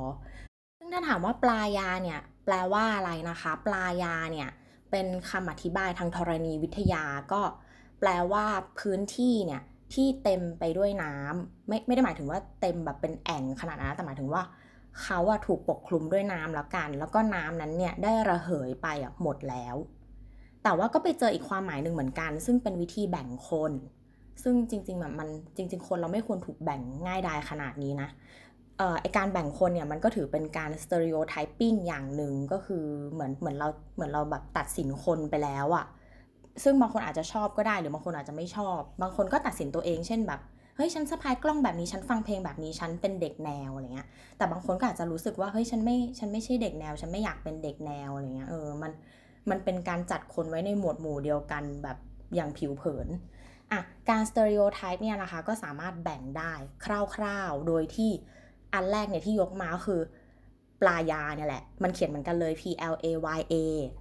[0.78, 4.50] ซึ่งถ้าถามว่าปลายาเนี่ย แปลว่าอะไรนะคะ ปลายาเนี่ย
[4.92, 7.42] เป็นคำอธิบายทางธรณีวิทยาก็
[8.00, 8.46] แปลว่า
[8.80, 9.62] พื้นที่เนี่ย
[9.94, 14.44] ที่เต็มไปด้วยน้ำไม่ไม่ได้หมายถึงว่าเต็มแบบเป็นแอ่งขนาดนั้นแต่หมายถึงว่า
[15.02, 19.76] เขาอะถูกปกคลุมด้วยน้ำแล้วกัน แล้วก็น้ำนั้นเนี่ยได้ระเหยไปอะหมดแล้ว
[20.64, 23.72] แต่ว่าก็ไปเจออีกความหมายหนึ่งเหมือนกัน ซึ่งเป็นวิธีแบ่งคน
[24.44, 28.10] ซึ่งจริงๆแบบมันจริง ๆ คนเราไม่ควรถูกแบ่งง่ายดายขนาดนี้นะ
[29.02, 35.86] ไอการแบ่งคนเนี่ยมันก็ถือเป็นการ stereotyping อย่างหนึ่งก็คือเหมือนเหมือนเราเหมือนเราแบบตัดสินคนไปแล้วอะ
[36.64, 40.40] ซึ่งบางคนอาจจะชอบก็ได้หรือบางคนอาจจะไม่ชอบ บางคนก็ตัดสินตัวเองเช่นแบบ
[40.76, 44.08] เฮ้ยฉันสะพายกล้องแบบนี้ฉันฟังเพลงแบบนี้ฉันเป็นเด็กแนวอะไรเงี้ย
[44.38, 48.92] แต่บางคนก็อาจจะรู้สึกว่าเฮ้ยฉันไม่ฉันไม่ใช่เด็กแนว ฉันไม่อยากเป็นเด็กแนวอะไรเงี้ยเออมัน
[49.50, 51.98] มันเป็นการจัดคนไว้ในหมวดหมู่เดียวกันแบบ
[52.36, 53.08] อย่างผิวเผิน
[53.72, 56.54] อะการสเตอริโอไทป์เนี่ยนะคะก็สามารถแบ่งได้
[56.86, 58.12] คร่าวๆ โดยที่
[58.74, 60.02] อันแรกเนี่ยที่ยกมาคือ
[60.82, 63.06] ปลายาเนี่ยแหละ มันเขียนเหมือนกันเลย P L A
[63.38, 63.56] Y A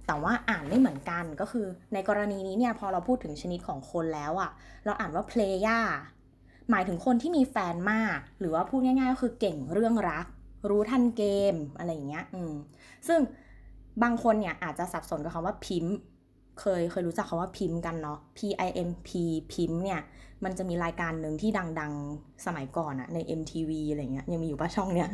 [0.07, 4.51] แต่ว่าอ่านไม่เหมือนกันก็คือ ในกรณีนี้เนี่ยพอเราพูดถึงชนิดของคนแล้วอะ่ะ
[4.85, 5.79] เราอ่านว่า playa
[6.69, 10.25] หมายถึงคนที่มีแฟนมาก หรือว่าพูดง่ายๆก็คือเก่งเรื่องรัก
[10.69, 12.53] รู้ทันเกมอะไรอย่างเงี้ย อืม
[13.07, 13.19] ซึ่ง
[14.03, 15.95] บางคนเนี่ยอาจจะสับสนกับคำว่าพิมพ์
[16.59, 19.09] เคยเคยรู้จักคาว่าพิมพ์กันเนาะ P I M P
[19.53, 20.01] พิมพ์เนี่ย
[20.45, 25.09] มันจะมีรายการหนึ่งที่ดังๆสมัยก่อนอะใน MTV อะไรเงี้ยยังมีอยู่ป่ะช่องเนี้ย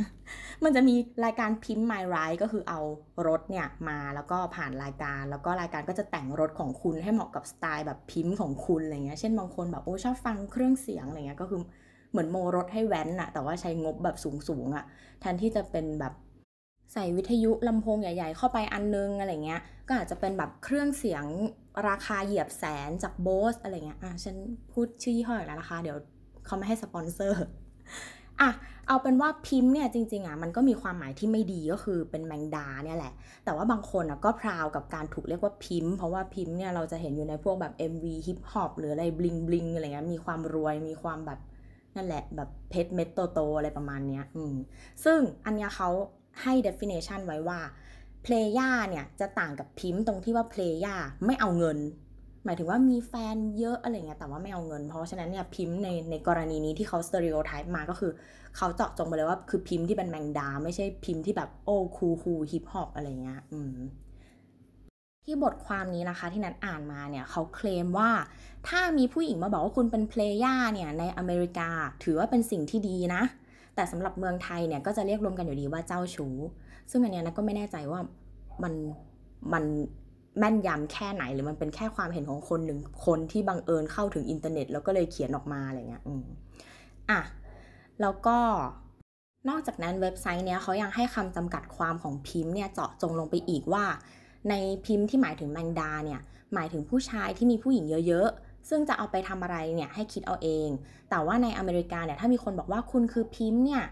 [0.63, 0.95] มันจะมี
[1.25, 2.79] รายการพิมพ์ My Ride ก็คือเอา
[3.27, 11.61] รถเนี่ยมาแล้วก็ผ่านรายการ แล้วก็รายการก็จะแต่งรถของคุณให้เหมาะกับสไตล์แบบพิมพ์ของคุณอะไรเงี้ยเช่นบางคนแบบโอ้ชอบฟังเครื่องเสียงอะไรเงี้ยก็คือ
[12.11, 14.85] เหมือนโมรถให้แว้นอะแต่ว่าใช้งบแบบสูงๆอะ
[15.19, 16.13] แทนที่จะเป็นแบบ
[16.93, 21.25] ใส่วิทยุลำโพงใหญ่ ๆ เข้าไปอันนึงอะไรเงี้ย ก็อาจจะเป็นแบบเครื่องเสียง
[21.87, 24.35] ราคาเหยียบแสนจาก Bose อะไรเงี้ย อะฉัน
[24.71, 25.97] พูดชื่อยี่ห้อแล้วนะคะ เดี๋ยว
[26.45, 27.45] เขาไม่ให้สปอนเซอร์
[28.41, 28.49] อะ
[28.87, 33.13] เอาเป็นว่า pimp เนี่ยจริงๆอะมันก็มีความหมายที่ไม่ดีก็คือเป็นแมงดาเนี่ยแหละ
[33.45, 41.39] แต่ว่าบางคนอะก็ proud กับการถูกเรียกว่า pimp เพราะว่า pimp เนี่ยเราจะเห็นอยู่ในพวกแบบ MV ฮิปฮอปหรืออะไร bling bling อะไรเงี้ย มีความรวย มีความแบบ
[41.95, 44.53] นั่นแหละแบบเพชรเม็ดโตๆอะไรประมาณเนี้ย อืม
[45.03, 45.89] ซึ่งอันเนี้ยเขา
[46.41, 47.59] ให้ definition ไว้ว่า
[48.25, 51.77] player เนี่ยจะต่างกับพิมพ์ตรงที่ว่า player ไม่เอาเงิน
[52.45, 58.11] หมายถึงว่ามีแฟนเยอะอะไรเงี้ยแต่ว่าไม่เอาเงิน เพราะฉะนั้นเนี่ยพิมพ์ในในกรณีนี้ที่เขา stereotype มาก็คือ
[58.57, 63.75] เขาเจาะจงไปเลยว่าคือพิมพ์ที่เป็นแมงดา ไม่ใช่พิมพ์ที่แบบโอ้คูคูฮิปฮอปอะไรเงี้ยอืม
[65.25, 68.09] ที่บทความนี้นะคะที่นัดอ่านมาเนี่ยเขาเคลมว่า
[68.67, 71.69] ถ้ามีผู้หญิงมาบอกว่าคุณเป็นเพลย่าเนี่ยในอเมริกา
[72.03, 73.23] ถือว่าเป็นสิ่งที่ดีนะ
[73.77, 76.35] แต่สำหรับเมืองไทยเนี่ยก็จะเรียกรวมกันอยู่ดีว่าเจ้าชู้
[76.91, 77.99] ซึ่งอันนี้นะก็ไม่แน่ใจว่า
[78.63, 78.73] มัน
[79.53, 79.63] มัน
[80.39, 86.23] แม่นยำแค่ไหนหรือมันเป็นแค่ความเห็นของคนหนึ่งคนที่บังเอิญเข้าถึงอินเทอร์เน็ต แล้วก็เลยเขียนออกมาอะไรเงี้ยอืม
[87.09, 87.19] อะ
[88.01, 88.37] แล้วก็
[89.49, 93.85] นอกจากนั้นเว็บไซต์เนี้ยเขายังให้คำจำกัดความของพิมพ์เนี่ยเจาะจงลงไปอีกว่า
[94.49, 94.53] ใน
[94.85, 96.21] พิมพ์ที่หมายถึงแมงดาเนี่ย
[96.53, 98.29] หมายถึงผู้ชายที่มีผู้หญิงเยอะ
[98.69, 100.69] ซึ่งจะเอาไปทำอะไรเนี่ยให้คิดเอาเอง
[101.09, 103.83] แต่ว่าในอเมริกาเนี่ยถ้ามีคนบอกว่าคุณคือพิมพ์เนี่ย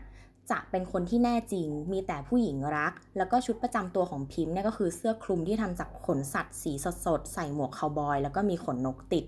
[0.51, 6.71] จะเป็นคนที่แน่จริง มีแต่ผู้หญิงรัก แล้วก็ชุดประจำตัวของพิมพ์เนี่ยก็คือเสื้อคลุมที่ทำจากขนสัตว์สี
[7.05, 9.25] สดๆใส่หมวกคาวบอย แล้วก็มีขนนกติด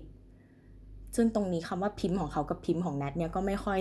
[1.16, 3.80] ซึ่งตรงนี้คำว่าพิมพ์ของเขากับพิมพ์ของแนทเนี่ยก็ไม่ค่อย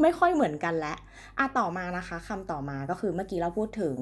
[0.00, 0.94] ไม่ค่อยเหมือนกันและ
[1.38, 3.96] อะต่อมานะคะคำต่อมาก็คือเมื่อกี้เราพูดถึง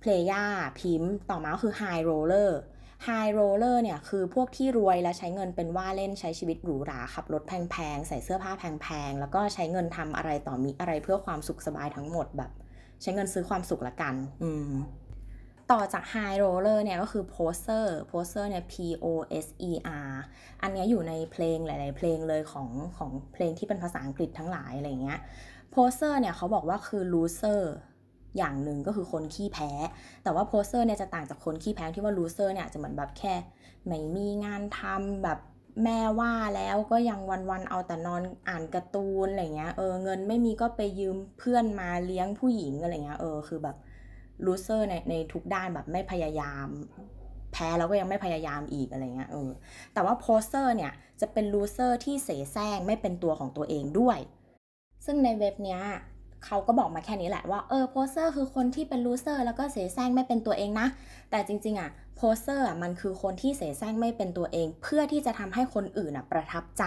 [0.00, 0.44] เพลย่า
[0.80, 2.58] พิมพ์ ต่อมาก็คือไฮโรเลอร์
[3.06, 12.50] High Roller เนี่ยคือพวกที่รวยและใช้เงินเป็นว่าเล่นใช้ชีวิตหรูหราขับรถแพงๆ ใส่เสื้อผ้าแพงๆ แล้วก็ใช้เงินทำอะไรต่อมีอะไรเพื่อความสุขสบายทั้งหมดแบบ
[13.02, 14.72] ใช้เงินซื้อความสุขละกัน อืม
[15.72, 19.06] ต่อจาก High Roller เนี่ยก็คือ Poser Poser เนี่ย P O
[19.44, 19.72] S E
[20.08, 20.10] R
[20.62, 25.18] อันนี้อยู่ในเพลงหลาย ๆ เพลงเลยของของเพลงที่เป็นภาษาอังกฤษทั้งหลายอะไรเงี้ย
[25.74, 27.62] Poser เนี่ยเขาบอกว่าคือ loser
[28.36, 29.70] อย่างหนึ่งก็คือคนขี้แพ้
[30.22, 33.34] แต่ว่า Poser เนี่ยจะต่างจากคนขี้แพ้ที่ว่า loser เนี่ยจะเหมือนแบบแค่
[33.86, 35.38] ไม่มีงานทำแบบ
[35.84, 37.20] แม่ว่าแล้วก็ยัง
[37.50, 43.76] วันๆเอาแต่นอนอ่านการ์ตูนอะไรเงี้ยเออเงินไม่มีก็ไปยืมเพื่อนมาเลี้ยงผู้หญิงอะไรเงี้ยเออคือแบบ
[44.44, 46.68] loser ในในทุกด้านแบบไม่พยายาม
[47.52, 49.50] แพ้แล้วก็ยังไม่พยายามอีกอะไรเงี้ยเออ
[49.94, 54.18] แต่ว่า poser เนี่ยจะเป็น loser ที่เสแสร้งไม่เป็นตัวของตัวเองด้วย
[55.04, 55.82] ซึ่งในเว็บเนี้ย
[56.46, 60.86] เขาก็บอกมาแค่นี้แหละว่าเออ poser คือคนที่เป็น loser แล้วก็เสแสร้งไม่เป็นตัวเองนะ
[61.30, 66.84] แต่จริงๆอะ poser อะมันคือคนที่เสแสร้งไม่เป็นตัวเอง เพื่อที่จะทำให้คนอื่นอะประทับใจ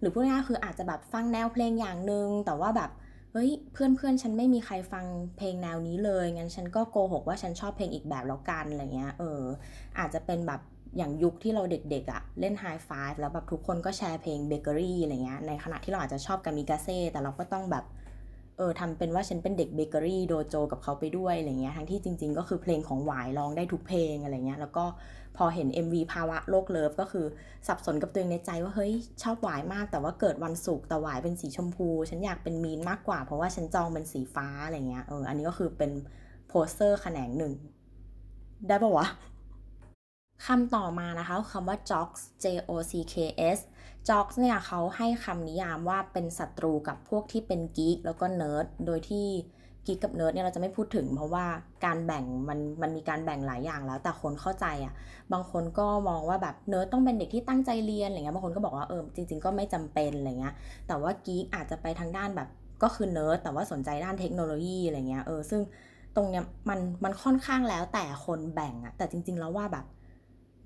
[0.00, 2.90] หรือพูดง่ายๆคืออาจจะแบบฟังแนวเพลงอย่างหนึ่งแต่ว่าแบบ
[3.32, 5.04] เฮ้ยเพื่อนเพื่อนฉันไม่มีใครฟัง
[5.36, 9.42] เพลงแนวนี้เลยงั้นฉันก็โกหกว่าฉันชอบเพลงอีกแบบแล้วกันอะไรเงี้ยเออ
[9.98, 10.60] อาจจะเป็นแบบ
[10.96, 17.84] อย่างยุคที่เราเด็กๆอะ่ะเล่นไฮไฟฟ์แล้วแบบทุกคนก็แชร์เพลงเบเกอรี่อะไรเงี้ยในขณะที่เราอาจจะชอบกามิกาเซ่แต่เราก็ต้องแบบ
[18.58, 24.84] เออทำเป็นว่าฉันเป็นเด็กเบเกอรี่ Dojo กับเขาไปด้วยอะไรเงี้ยทั้งที่จริง ๆ ก็คือเพลงของหวายร้องได้ทุกเพลงอะไรเงี้ยแล้วก็
[25.36, 27.26] พอเห็น MV ภาวะโลกเลิฟก็คือ
[27.66, 28.92] สับสนกับตัวเองในใจว่าเฮ้ย
[29.22, 35.90] ชอบหวายมาก แต่ว่าเกิดวันศุกร์แต่หวายเป็นสีชมพู ฉันอยากเป็นมีนมากกว่า เพราะว่าฉันจองเป็นสีฟ้าอะไรเงี้ยเอออันนี้ก็คือเป็น
[36.48, 37.52] poser แขนงหนึ่ง
[38.68, 39.06] ได้ปะวะ
[40.46, 43.14] คำต่อมานะคะคำว่า jocks J O C K
[43.56, 43.58] S
[44.08, 49.26] jocks เนี่ยเขาให้คำนิยามว่าเป็นศัตรูกับพวกที่เป็น geek แล้วก็เนิร์ดโดยที่
[49.86, 51.46] geek กับเนิร์ดเนี่ยเราจะไม่พูดถึง เพราะว่า
[51.84, 54.94] การแบ่งมันมันมีการแบ่งหลายอย่างแล้ว แต่คนเข้าใจอะ่ะ
[55.32, 60.54] บางคนก็มองว่าแบบเนิร์ดต้องเป็นเด็กที่ตั้งใจเรียนอะไรเงี้ยบางคนก็บอกว่าเออจริง ๆ ก็ไม่จำเป็นอะไรเงี้ย
[60.86, 62.48] แต่ว่า geek อาจจะไปทางด้านแบบ
[62.82, 65.60] ก็คือเนิร์ดแต่ว่าสนใจด้านเทคโนโลยีอะไรเงี้ยเออซึ่ง
[66.16, 69.84] ตรงเนี้ยมันมันค่อนข้างแล้วแต่คนแบ่งอะแต่จริง ๆ แล้วว่าแบบ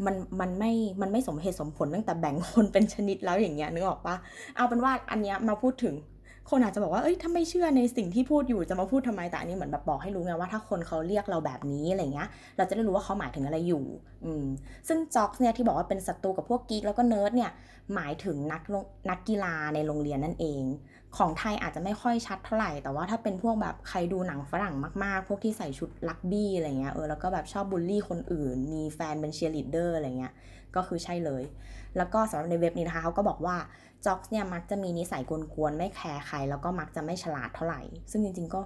[0.06, 4.16] มันมันไม่มันไม่สมเหตุสมผลตั้งแต่แบ่งคนเป็นชนิดแล้วอย่างเงี้ยนึกออกปะ
[4.56, 5.96] เอาเป็นว่าอันเนี้ยมาพูดถึง
[6.50, 13.84] คนอาจจะบอกว่าเอ้ยถ้าไม่เชื่อในสิ่งที่พูดอยู่จะมาพูดทำไมแต่อันนี้เหมือนแบบบอกให้รู้ไงว่าถ้าคนเขาเรียกเราแบบนี้อะไรเงี้ย เราจะได้รู้ว่าเขาหมายถึงอะไรอยู่
[14.24, 14.44] อืม
[14.88, 17.50] ซึ่ง jock เนี่ยที่บอกว่าเป็นศัตรูกับพวก geek แล้วก็เนิร์ดเนี่ย
[17.94, 18.62] หมายถึงนัก
[19.10, 20.62] นักกีฬาในโรงเรียนนั่นเอง
[21.16, 30.35] ของไทยอาจจะไม่ค่อยชัดเท่าไหร่ แต่ว่าถ้าเป็นพวกแบบใครดูหนังฝรั่งมากๆ พวกที่ใส่ชุดรักบี้อะไรเงี้ย เออ แล้วก็แบบชอบบูลลี่คนอื่น มีแฟนเป็นเชียร์ลีดเดอร์อะไรเงี้ย
[30.77, 31.42] ก็คือใช่เลย
[31.96, 33.57] แล้วก็สำหรับในเว็บนี้นะคะเขาก็บอกว่า
[34.04, 38.61] jock เนี่ยมักจะมีนิสัยกวนๆ ไม่แคร์ใคร แล้วก็มักจะไม่ฉลาดเท่าไหร่ ซึ่งจริงๆ ก็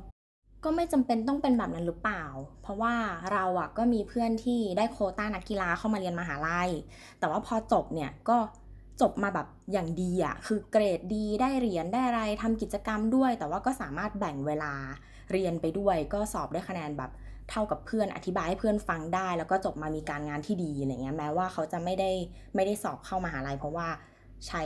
[0.65, 2.25] ก็ไม่จำเป็นต้องเป็นแบบนั้นหรือเปล่า
[2.63, 2.95] เพราะว่า
[3.33, 6.71] เราอะก็มีเพื่อนที่ได้โควตานักกีฬาเข้ามาเรียนมหาลัย
[7.19, 8.37] แต่ว่าพอจบเนี่ยก็
[9.01, 14.73] จบมาแบบอย่างดีอะคือเกรดดีได้เหรียญได้อะไรทำกิจกรรมด้วย แต่ว่าก็สามารถแบ่งเวลา
[15.33, 17.11] เรียนไปด้วย ก็สอบได้คะแนนแบบ
[17.51, 22.11] เท่ากับเพื่อนอธิบายให้เพื่อนฟังได้ แล้วก็จบมามีการงานที่ดีอะไรเงี้ยแม้ว่าเขาจะไม่ได้
[22.55, 23.89] ไม่ได้สอบเข้ามาหาลัยเพราะว่า
[24.47, 24.63] ใช้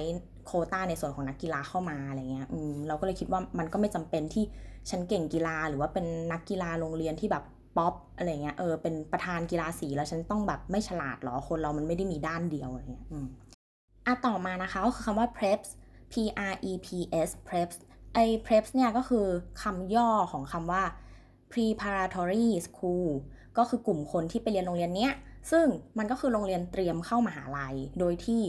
[0.46, 4.44] โคต้าในส่วนของนักกีฬาเข้ามาอะไรเงี้ยอืมเราก็เลยคิดว่ามันก็ไม่จำเป็นที่
[4.90, 7.44] ฉันเก่งกีฬาหรือว่าเป็นนักกีฬาโรงเรียนที่แบบ
[7.76, 13.26] ป๊อปอะไรเงี้ยเออเป็นประธานกีฬาสีแล้วฉันต้องแบบไม่ฉลาดหรอคนเรามันไม่ได้มีด้านเดียวอะไรเงี้ยอืม
[14.08, 15.68] อะต่อมานะคะก็คือคำว่า preps
[16.12, 16.14] p
[16.50, 16.88] r e p
[17.26, 17.76] s preps
[18.14, 19.26] ไอ้ preps เนี่ยก็คือ
[19.62, 20.82] คำย่อของคำว่า
[21.52, 23.08] preparatory school
[23.58, 25.12] ก็คือกลุ่มคนที่ไปเรียนโรงเรียนเนี้ย
[25.50, 25.66] ซึ่ง
[25.98, 28.42] มันก็คือโรงเรียนเตรียมเข้ามหาลัย โดยที่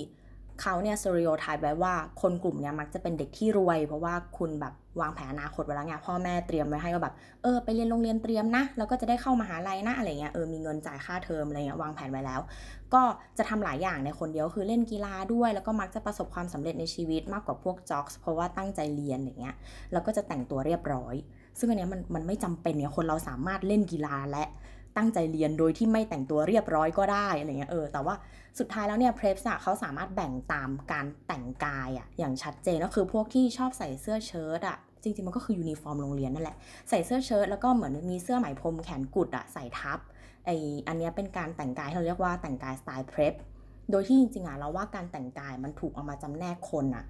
[0.62, 12.42] เขาเนี่ย stereotype ไว้ว่าคนกลุ่มเนี้ยมักจะเป็นเด็กที่รวย เพราะว่าคุณแบบวางแผนอนาคตไว้แล้วไงพ่อแม่เตรียมไว้ให้ว่าแบบเออไปเรียนโรงเรียนเตรียมนะแล้วก็จะได้เข้ามาหาลัยนะอะไรเงี้ยเออมีเงินจ่ายค่าเทอมอะไรเงี้ยวางแผนไว้แล้ว
[12.94, 13.02] ก็
[13.38, 19.56] จะทำหลายอย่างในคนเดียวคือเล่นกีฬาด้วย แล้วก็มักจะประสบความสำเร็จในชีวิตมากกว่าพวกจ็อกส์เพราะว่าตั้งใจเรียนอย่างเงี้ย
[19.92, 21.16] แล้วก็จะแต่งตัวเรียบร้อย
[21.60, 24.44] ซึ่งอันเนี้ยมันมันไม่จำเป็นเนี่ยคนเราสามารถเล่นกีฬาและ
[24.98, 28.16] ตั้งใจเรียนโดยที่ไม่แต่งตัวเรียบร้อยก็ได้อะไรเงี้ยเออแต่ว่า
[28.60, 36.58] สุดท้ายแล้วเนี่ยเพรสอะเขาสามารถแบ่งตามการแต่งกายอะอย่างชัดเจนก็คือพวกที่ชอบใส่เสื้อเชิ้ตอะจริงๆ มันก็คือยูนิฟอร์มโรงเรียนนั่นแหละ
[36.90, 40.00] ใส่เสื้อเชิ้ตแล้วก็เหมือนมีเสื้อไหมพรมแขนกุดอะใส่ทับ
[40.46, 40.50] ไอ้
[40.88, 43.34] อันนี้เป็นการแต่งกายที่เราเรียกว่าแต่งกายสไตล์ preps
[43.92, 47.06] โดยที่จริงๆอะเราว่าการแต่งกายมันถูกเอามาจำแนกคนอะ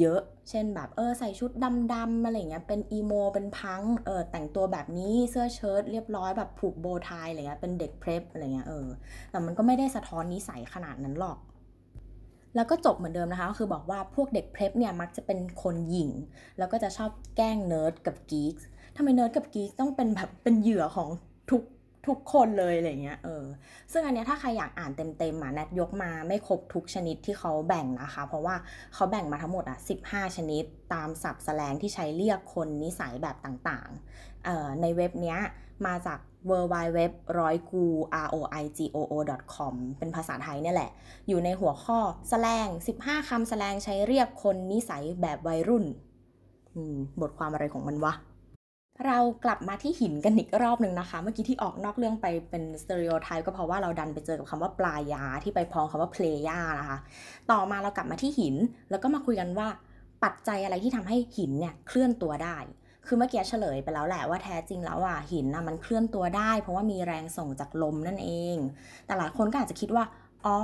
[0.00, 1.50] เยอะ เช่นแบบเออใส่ชุด
[1.94, 8.86] ดำๆอะไรเงี้ยเป็น emo เป็นพังเออแต่งตัวแบบนี้เสื้อเชิ้ตเรียบร้อยแบบผูก bow tie อะไรเงี้ยเป็นเด็ก prep อะไรเงี้ยเออ
[9.30, 11.38] แต่มันก็ไม่ได้สะท้อนนิสัยขนาดนั้นหรอก
[12.54, 16.10] แล้วก็จบเหมือนเดิมนะคะก็คือบอกว่าพวกเด็ก prep เนี่ยมักจะเป็นคนหยิ่ง
[16.58, 18.56] แล้วก็จะชอบแกล้งเนิร์ดกับ geek
[18.96, 21.08] ทำไมเนิร์ดกับ geek ต้องเป็นแบบเป็นเหยื่อของ
[21.50, 21.62] ทุก
[22.06, 23.44] ทุกคนเลยอะไรเงี้ยเออ
[23.92, 28.56] ซึ่งอันเนี้ยถ้าใครอยากอ่านเต็มๆอะแนทยกมาไม่ครบทุกชนิดที่เขาแบ่งนะคะ เพราะว่า
[28.94, 35.38] เขาแบ่งมาทั้งหมดอะ15 ชนิด ตามศัพท์แสลงที่ใช้เรียกคนนิสัยแบบต่างๆเอ่อในเว็บเนี้ย
[35.86, 36.18] มาจาก
[36.50, 36.98] w w w
[37.40, 37.84] ร้อยกู
[38.32, 39.14] r o i g o o
[39.54, 40.90] com เป็นภาษาไทยเนี่ยแหละ
[41.28, 41.98] อยู่ในหัวข้อ
[42.30, 42.68] แสลง
[43.00, 45.84] 15คำแสลงใช้เรียกคนนิสัยแบบวัยรุ่น
[47.20, 48.14] บทความอะไรของมันวะ
[49.06, 56.98] เรากลับมาที่หินกันอีกรอบหนึ่งนะคะ เมื่อกี้ที่ออกนอกเรื่องไปเป็นสเตอริโอไทป์ก็เพราะว่าเราดันไปเจอกับคำว่าปลายาที่ไปพ้องคำว่าเพลย่านะคะ
[57.50, 58.56] ต่อมาเรากลับมาที่หิน
[58.90, 59.68] แล้วก็มาคุยกันว่า
[60.24, 62.56] ปัจจัยอะไรที่ทำให้หินเนี่ยเคลื่อนตัวได้
[63.06, 68.56] คือเมื่อกี้เฉลยไปแล้วแหละว่าแท้จริงแล้วอะหินนะมันเคลื่อนตัวได้ เพราะว่ามีแรงส่งจากลมนั่นเอง
[69.06, 70.04] แต่หลายคนก็อาจจะคิดว่า
[70.46, 70.58] อ๋อ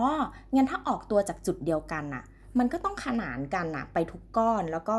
[0.54, 2.24] งั้นถ้าออกตัวจากจุดเดียวกันน่ะ
[2.58, 4.98] มันก็ต้องขนานกันน่ะไปทุกก้อนแล้วก็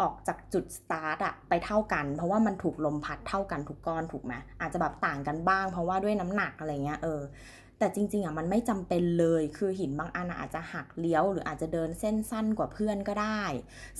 [0.00, 7.22] ออกจากจุดสตาร์ทอะไปเท่ากัน เพราะว่ามันถูกลมพัดเท่ากันทุกก้อนถูกไหมอาจจะแบบต่างกันบ้าง เพราะว่าด้วยน้ำหนักอะไรเงี้ยเออ
[7.78, 13.42] แต่จริงๆอะมันไม่จำเป็นเลยคือหินบางอันอาจจะหักเลี้ยว หรืออาจจะเดินเส้นสั้นกว่าเพื่อนก็ได้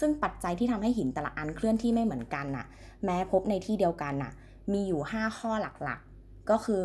[0.00, 2.66] ซึ่งปัจจัยที่ทำให้หินแต่ละอันเคลื่อนที่ไม่เหมือนกันน่ะ
[3.04, 4.32] แม้พบในที่เดียวกันน่ะ
[4.72, 5.52] มีอยู่ 5 ข้อ
[5.82, 6.82] หลักๆ ก็คือ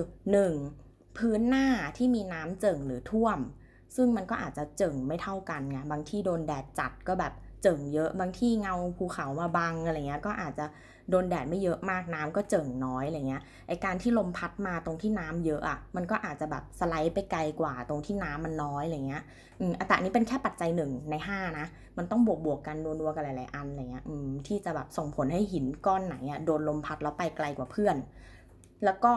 [0.58, 1.18] 1.
[1.18, 1.68] พื้นหน้า
[1.98, 3.40] ที่มีน้ำเจิ่งหรือท่วม
[3.96, 10.66] ซึ่งมันก็อาจจะเจิ่งไม่เท่ากันไงบางที่โดนแดดจัดก็แบบ เจิ่งเยอะบางที่เงาภูเขามาบังอะไรเงี้ยก็อาจจะ
[11.10, 19.24] โดนแดดไม่เยอะมากน้ำก็เจิ่งน้อยอะไรเงี้ยไอการที่ลมพัดมาตรงที่น้ำเยอะอะ่ะมันก็อาจจะแบบสไลด์ไปไกลกว่าตรงที่น้ำมันน้อยอะไรเงี้ย
[19.60, 21.66] อืมแต่อันนี้เป็นแค่ปัจจัยหนึ่งในห้านะ
[21.98, 27.96] มันต้องบวกบวกกันนัวๆกันหลายๆอันอะไรเงี้ยอืมที่จะแบบส่งผลให้หินก้อนไหนอะ่ะโดนลมพัดแล้วไปไกลกว่าเพื่อน
[28.86, 29.14] แล้วก็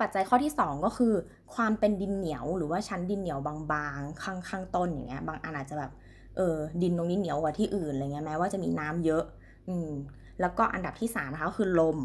[0.00, 1.14] ปัจจัยข้อที่ 2 ก็คือ
[1.54, 5.92] ความเป็นดินเหนียวหรือว่าชั้นดินเหนียวบางๆข้างข้างต้นอย่างเงี้ยบางอันอาจจะแบบ
[6.38, 9.24] เออดินตรงนี้เหนียวกว่าที่อื่นอะไรเงี้ยแม้ว่าจะมีน้ำเยอะ
[9.68, 9.90] อืม
[10.40, 11.98] แล้วก็อันดับที่3นะคะคือลม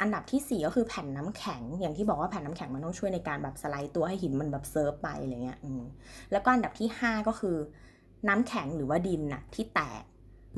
[0.00, 5.82] อันดับที่4ก็คือแผ่นน้ำแข็ง อย่างที่บอกว่าแผ่นน้ำแข็งมันต้องช่วยในการแบบสไลด์ตัวให้หินมันแบบเซิร์ฟไปอะไรเงี้ย อืม
[6.32, 7.56] แล้วก็อันดับที่ 5 ก็คือ
[8.28, 10.02] น้ำแข็งหรือว่าดินน่ะที่แตก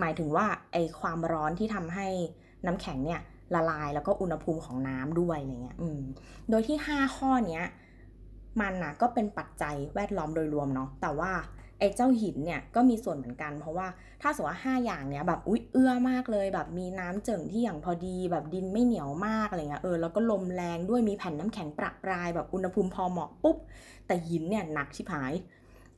[0.00, 2.06] หมายถึงว่าไอความร้อนที่ทำให้
[2.66, 3.20] น้ำแข็งเนี่ย
[3.54, 6.00] ละลายแล้วก็อุณหภูมิของน้ำด้วยอะไรเงี้ย อืม
[6.50, 7.64] โดยที่ 5 ข้อเนี้ย
[8.60, 11.30] มันน่ะก็เป็นปัจจัยแวดล้อมโดยรวมเนาะ แต่ว่า
[11.78, 13.86] ไอ้เจ้าหินเนี่ยก็มีส่วนเหมือนกัน เพราะว่า
[14.22, 23.56] ถ้าสมมติว่า5อย่างเนี้ยแบบอุ๊ยเอื้อมากเลยแบบมีน้ำเจิ่งที่อย่างพอดีแบบดินไม่เหนียวมากอะไรเงี้ยเออแล้วก็ลมแรงด้วยมีแผ่นน้ำแข็งประปรายแบบอุณหภูมิพอเหมาะปุ๊บ
[24.06, 25.32] แต่หินเนี่ยหนักชิบหาย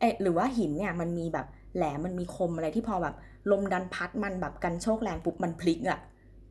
[0.00, 3.14] เอ๊ะหรือว่าหินเนี่ยมันมีแบบแหลมมันมีคมอะไรที่พอแบบ
[3.50, 5.98] ลมดันพัดมันแบบกันโชกแรงปุ๊บมันพลิกอะ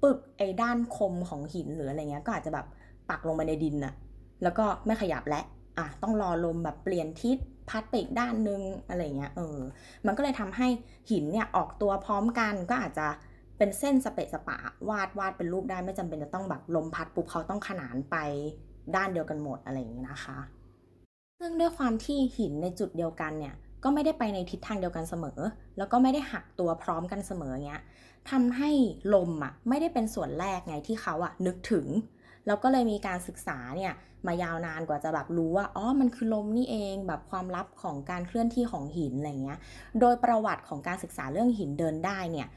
[0.04, 2.66] ปึกไอ้ด้านคมของหินหรืออะไรเงี้ยก็อาจจะแบบ
[3.10, 3.94] ปักลงไปในดินอะ
[4.44, 5.42] แล้วก็ไม่ขยับและ
[5.78, 7.38] อะต้องรอลมแบบเปลี่ยนทิศ
[7.69, 9.58] พัดไปอีกด้านนึงอะไรเงี้ยเออ
[10.06, 10.67] มันก็เลยทำให้
[11.12, 13.08] หินเนี่ยออกตัวพร้อมกันก็อาจจะ
[13.58, 14.58] เป็นเส้นสเปะสปะ
[14.89, 18.15] วาดวาดเป็นรูปได้ไม่จำเป็นจะต้องแบบลมพัดปุ๊บเขาต้องขนานไป
[18.95, 20.38] ด้านเดียวกันหมดอะไรอย่างนี้นะคะ
[21.39, 25.39] ซึ่งด้วยความที่หินในจุดเดียวกันเนี่ยก็ไม่ได้ไปในทิศทางเดียวกันเสมอ
[25.77, 27.82] แล้วก็ไม่ได้หักตัวพร้อมกันเสมอเงี้ย
[28.32, 28.69] ทำให้
[29.13, 31.88] ลมอะไม่ได้เป็นส่วนแรกไงที่เขาอะนึกถึง
[32.47, 33.93] แล้วก็เลยมีการศึกษาเนี่ย
[34.27, 39.60] มายาวนานกว่าจะแบบรู้ว่าอ๋อมันคือลมนี่เองแบบความลับของการเคลื่อนที่ของหินอะไรเงี้ย
[39.99, 42.47] โดยประวัติของการศึกษาเรื่องหินเดินได้เนี่ย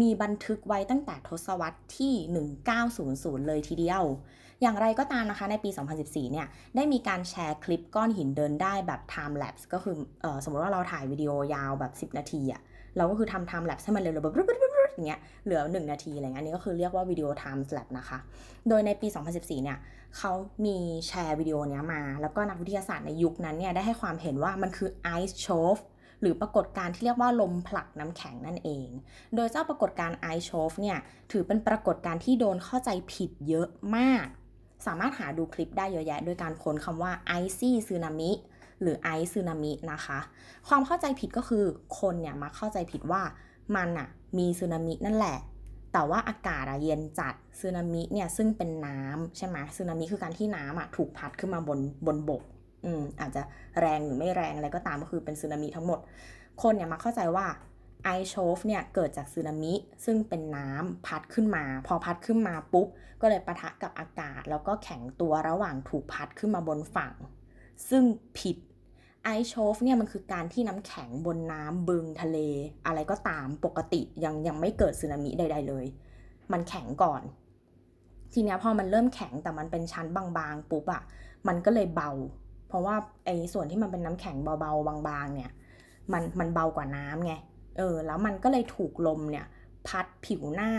[0.00, 2.14] มีบันทึกไว้ตั้งแต่ทศวรรษที่
[2.80, 4.04] 1900 เลยทีเดียว
[4.62, 12.62] อย่างไรก็ตามนะคะในปี 2014 เนี่ย ได้มีการแชร์คลิปก้อนหินเดินได้แบบ time lapse ก็คือออสมมติว่าเราถ่ายวิดีโอยาวแบบ 10 นาทีอะ
[12.96, 14.34] เราก็คือทำ time lapse ให้มันเร็วๆแบบ
[15.06, 18.18] เงี้ยเหลือ 1 นาทีอะไรเงี้ยอันนี้ก็คือเรียกว่าวิดีโอ time lapse นะคะ
[18.68, 19.78] โดยในปี 2014 เนี่ย
[20.18, 20.32] เขา
[20.66, 25.82] มีแชร์วิดีโอเนี้ยมา แล้วก็นักวิทยาศาสตร์ในยุคนั้นเนี่ยได้ให้ความเห็นว่ามันคือ ice shove
[26.20, 28.88] หรือปรากฏการณ์ที่เรียกว่าลมผลักน้ำแข็งนั่นเอง
[29.34, 30.98] โดยเจ้าปรากฏการณ์ ice shove เนี่ย
[31.32, 34.26] ถือเป็นปรากฏการณ์ที่โดนเข้าใจผิดเยอะมาก
[34.86, 38.30] สามารถหาดูคลิปได้เยอะแยะ โดยการค้นคำว่า icy tsunami
[38.82, 40.18] หรือ ice tsunami นะคะ
[40.68, 41.64] ความเข้าใจผิดก็คือ
[42.00, 43.22] คนเนี่ยมาเข้าใจผิดว่า
[43.76, 44.08] มันอะ
[44.38, 45.38] มีสึนามินั่นแหละ
[45.92, 52.42] แต่ว่าอากาศอะเย็นจัดสึนามิเนี่ยซึ่งเป็นน้ำใช่ไหมสึนามิคือการที่น้ำอะถูกพัดขึ้นมาบนบนบก
[52.84, 53.42] อืมอาจจะ
[53.80, 55.98] แรงหรือไม่แรงอะไรก็ตามก็คือเป็นสึนามิทั้งหมด
[56.62, 57.46] คนเนี่ยมาเข้าใจว่า
[58.04, 59.72] ไอโชฟเนี่ยเกิดจากสึนามิ
[60.04, 62.88] ซึ่งเป็นน้ำพัดขึ้นมา พอพัดขึ้นมาปุ๊บ
[63.20, 67.12] ก็เลยปะทะกับอากาศ แล้วก็แข็งตัวระหว่างถูกพัดขึ้นมาบนฝั่ง
[67.88, 68.02] ซึ่ง
[68.38, 68.56] ผิด
[69.24, 72.38] ไอโชฟเนี่ยมันคือการที่น้ำแข็งบนน้ำบึงทะเล
[72.86, 75.86] อะไรก็ตามปกติยังยังไม่เกิดสึนามิใด ๆ เลย
[76.52, 77.22] มันแข็งก่อน
[78.32, 81.02] ทีนี้พอมันเริ่มแข็งแต่มันเป็นชั้นบางๆปุ๊บอะ
[81.48, 82.10] มันก็เลยเบา
[82.68, 85.50] เพราะว่าไอ้ส่วนที่มันเป็นน้ำแข็งเบาๆบางๆ เนี่ย
[86.12, 87.34] มันมันเบากว่าน้ำไง
[87.78, 89.46] เออแล้วมันก็เลยถูกลมเนี่ย
[89.86, 90.72] พัดผิวหน้า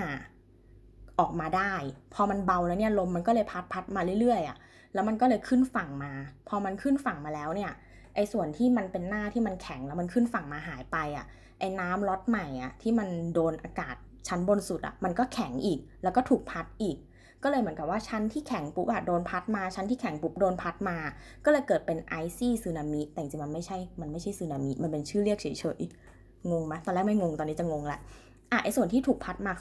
[1.19, 1.73] ออกมาได้
[2.13, 4.58] พอมันเบาแล้วเนี่ยลมมันก็เลยพัดพัดมาเรื่อยๆอะ่ะ
[4.93, 6.12] แล้วมันก็เลยขึ้นฝั่งมา
[6.47, 7.71] พอมันขึ้นฝั่งมาแล้วเนี่ย
[8.15, 11.26] ไอ้ส่วนที่มันเป็นหน้าที่มันแข็งแล้วมันขึ้นฝั่งมาหายไปอะ่ะ
[11.60, 13.95] ไอ้น้ำล็อตใหม่อะ่ะที่มันโดนอากาศ
[14.28, 16.97] ชั้นบนสุดอะ่ะมันก็แข็งอีก แล้วก็ถูกพัดอีก
[17.43, 20.97] ก็เลยเหมือนกับว่าชั้นที่แข็งปุ๊บอะโดนพัดมาชั้นที่แข็งปุ๊บโดนพัดมา
[21.45, 25.47] ก็เลยเกิดเป็น ice tsunami แต่จริงๆมันไม่ใช่มันไม่ใช่สึนามิมันเป็นชื่อเรียกเฉ
[25.78, 28.00] ยๆงงไหมตอนแรกไม่งงตอนนี้จะงงละ
[28.52, 29.54] อะไอ้ส่วนที่ถูกพัดมา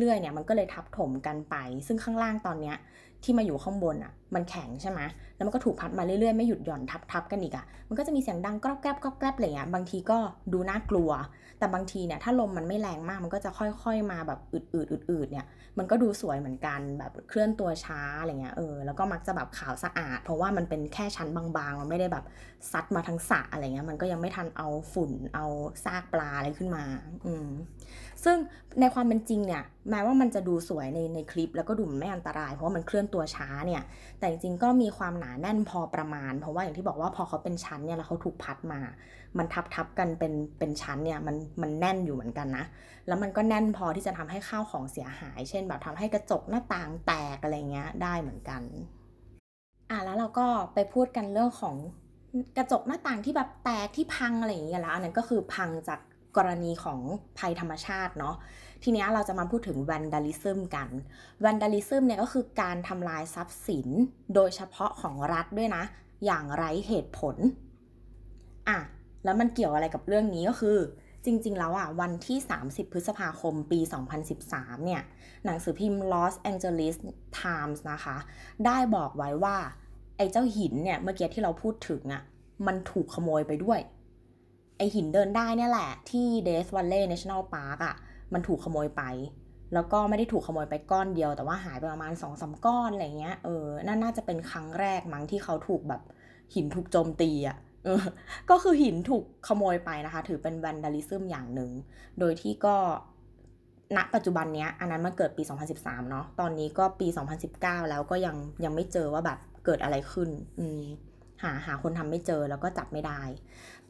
[0.00, 2.76] เรื่อยๆเนี่ยมันก็เลยทับถมกันไป ซึ่งข้างล่างตอนเนี้ย
[3.24, 5.00] ที่มาอยู่ข้างบนอะ มันแข็งใช่ไหม
[5.36, 10.18] แล้วมันก็ถูกพัดมาเรื่อยๆ ไม่หยุดหย่อนทับๆกันอีกอะ มันก็จะมีเสียงดังกรอบแกรบกรอบแกรบอะไรเงี้ย บางทีก็
[10.52, 11.10] ดูน่ากลัว
[11.58, 15.46] แต่บางทีเนี่ยถ้าลมมันไม่แรงมาก มันก็จะค่อยๆมาแบบอืดๆอืดๆเนี่ย
[15.78, 22.24] มันก็ดูสวยเหมือนกันแบบเคลื่อนตัวช้าอะไรเงี้ย เออ แล้วก็มักจะแบบขาวสะอาด เพราะว่ามันเป็นแค่ชั้นบางๆ มันไม่ได้แบบ
[22.72, 25.46] ซัดมาทั้งสระอะไรเงี้ย มันก็ยังไม่ทันเอาฝุ่น เอา
[25.84, 26.84] ซากปลาอะไรขึ้นมา
[27.26, 27.48] อืม
[28.24, 28.36] ซึ่ง
[28.80, 33.82] ในความเป็นจริงเนี่ยแม้ว่ามันจะดูสวยในในคลิป แล้วก็ดูไม่อันตราย เพราะว่ามันเคลื่อนตัวช้าเนี่ย
[34.18, 38.80] แต่จริงๆก็มีความหนาแน่นพอประมาณ เพราะว่าอย่างที่บอกว่าพอเขาเป็นชั้นเนี่ยแล้วเขาถูกพัดมา
[39.38, 42.64] มันทับทับกันเป็นเป็นชั้นเนี่ยมันมันแน่นอยู่เหมือนกันนะ
[43.06, 48.62] แล้วมันก็แน่นพอที่จะทำให้ข้าวของเสียหาย เช่น แบบทำให้กระจกหน้าต่างแตกอะไรเงี้ยได้เหมือนกัน
[49.90, 51.76] อะแล้วเราก็ไปพูดกันเรื่องของ
[52.56, 56.00] กระจกหน้าต่างที่แบบแตกที่พังอะไรอย่างเงี้ยแล้วอันนั้นก็คือพังจาก
[56.36, 57.00] กรณีของ
[57.38, 58.36] ภัยธรรมชาติเนาะ
[58.82, 60.88] ทีนี้เราจะมาพูดถึง vandalism กัน
[61.44, 63.88] vandalism เนี่ยก็คือการทำลายทรัพย์สิน
[64.34, 65.84] โดยเฉพาะของรัฐด้วยนะ
[66.26, 67.36] อย่างไร้เหตุผล
[68.68, 68.78] อะ
[69.24, 70.78] แล้วมันเกี่ยวอะไรกับเรื่องนี้ก็คือ
[71.24, 73.80] จริงๆ แล้วอะวันที่ 30 พฤษภาคมปี
[74.32, 75.02] 2013 เนี่ย
[75.44, 76.96] หนังสือพิมพ์ Los Angeles
[77.42, 78.16] Times นะคะ
[78.66, 79.56] ได้บอกไว้ว่า
[80.16, 82.22] ไอ้เจ้าหินเนี่ย เมื่อกี้ที่เราพูดถึงอะ
[82.66, 83.80] มันถูกขโมยไปด้วย
[84.78, 87.96] ไอหินเดินได้เนี่ยแหละ ที่ Death Valley National Park อะ
[88.32, 89.02] มันถูกขโมยไป
[89.74, 96.02] แล้วก็ไม่ได้ถูกขโมยไปก้อนเดียว แต่ว่าหายไปประมาณสองสาก้อนอะไรเงี้ยเออนั่นน่าจะเป็นครั้งแรกมั้งที่เขาถูกแบบ
[96.54, 97.56] หินถูกโจมตีอะ
[98.50, 101.70] ก็คือหินถูกขโมยไปนะคะ ถือเป็นแวนดาลิซึมอย่างหนึ่ง
[102.18, 102.76] โดยที่ก็
[103.96, 105.42] ณปัจจุบันเนี้ยอันนั้นมันเกิดปี
[105.76, 107.08] 2013 เนาะตอนนี้ก็ปี
[107.48, 110.82] 2019 แล้วก็ยังยังไม่เจอว่าแบบเกิดอะไรขึ้น อืม
[111.42, 113.20] หาหาคนทำไม่เจอแล้วก็จับไม่ได้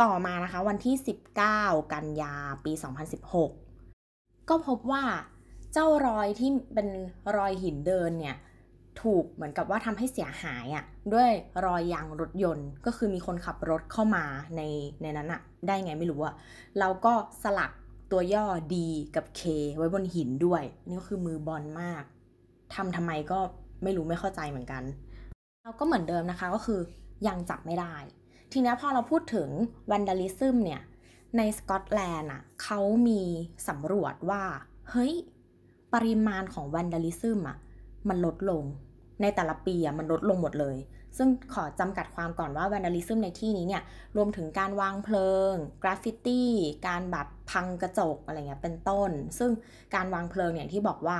[0.03, 0.95] ต่อมานะคะวันที่
[1.45, 2.35] 19 กันยา
[2.65, 2.73] ปี
[3.61, 5.05] 2016 ก็พบว่า
[5.73, 6.89] เจ้ารอยที่เป็น
[7.37, 8.37] รอยหินเดินเนี่ย
[9.03, 10.85] ถูกเหมือนกับว่าทำให้เสียหายอะ่ะ
[11.15, 11.31] ด้วย
[11.67, 14.25] รอยยางรถยนต์ ก็คือมีคนขับรถเข้ามา
[14.57, 14.63] ใน
[15.03, 16.35] ในนั้นอะ่ะได้ไงไม่รู้อะ่ะ
[16.79, 17.71] เราก็สลัก
[18.11, 18.75] ตัวย่อ D
[19.17, 19.43] กับ K
[19.77, 22.03] ไว้บนหินด้วย นี่ก็คือมือบอลมาก
[22.75, 23.39] ทำทำไมก็
[23.83, 24.83] ไม่รู้ไม่เข้าใจเหมือนกัน
[25.63, 26.81] เราก็เหมือนเดิมนะคะก็คือ
[27.27, 27.95] ยังจับไม่ได้
[28.53, 29.49] ทีนี้พอเราพูดถึง
[29.91, 30.83] วันดาลิซึมเนี่ย
[31.37, 33.23] ในสกอตแลนด์อะเขามี
[33.69, 34.43] สำรวจว่า
[34.91, 35.15] เฮ้ย
[35.95, 37.59] ปริมาณของ vandalism อะ
[38.09, 38.65] มันลดลง
[39.23, 40.77] ในแต่ละปีอะมันลดลงหมดเลย
[41.17, 43.83] ซึ่งขอจำกัดความก่อนว่า vandalism ในที่นี้เนี่ย
[44.17, 45.53] รวมถึงการวางเพลิง
[45.83, 46.51] กราฟฟิตี้
[46.87, 49.51] การแบบพังกระจกอะไรเงี้ยเป็นต้น ซึ่ง
[49.95, 51.19] การวางเพลิงเนี่ยที่บอกว่า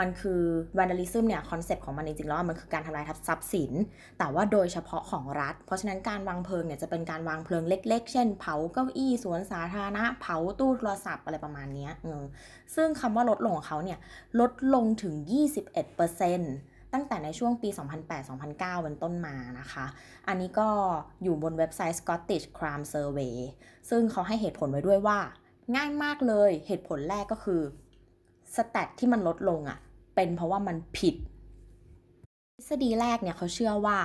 [0.00, 0.42] มันคือ
[0.78, 3.72] vandalism เนี่ยคอนเซปต์ของมันจริงๆแล้วมันคือการทำลายทรัพย์สิน
[4.18, 11.88] แต่ว่าโดยเฉพาะของรัฐ เพราะฉะนั้นการวางเพลิงเนี่ยจะเป็นการวางเพลิงเล็ก ๆ เช่น เผาเก้าอี้สวนสาธารณะ เผาตู้โทรศัพท์อะไรประมาณนี้
[12.74, 13.98] ซึ่งคำว่าลดลงของเขาเนี่ย
[14.40, 15.14] ลดลงถึง
[15.84, 17.68] 21%ตั้งแต่ในช่วงปี
[18.26, 19.86] 2008-2009 เป็นต้นมานะคะ
[20.28, 20.68] อันนี้ก็
[21.22, 23.34] อยู่บนเว็บไซต์ Scottish Crime Survey
[23.90, 25.18] ซึ่งเขาให้เหตุผลไว้ด้วยว่า
[25.76, 27.62] ง่ายมากเลย เหตุผลแรกก็คือ
[28.56, 29.78] สแตทที่มันลดลงอะ่ะ
[30.16, 31.14] เป็นเพราะว่ามันผิด
[32.56, 33.98] ทฤษฎีแรกเนี่ยเขาเชื่อว่า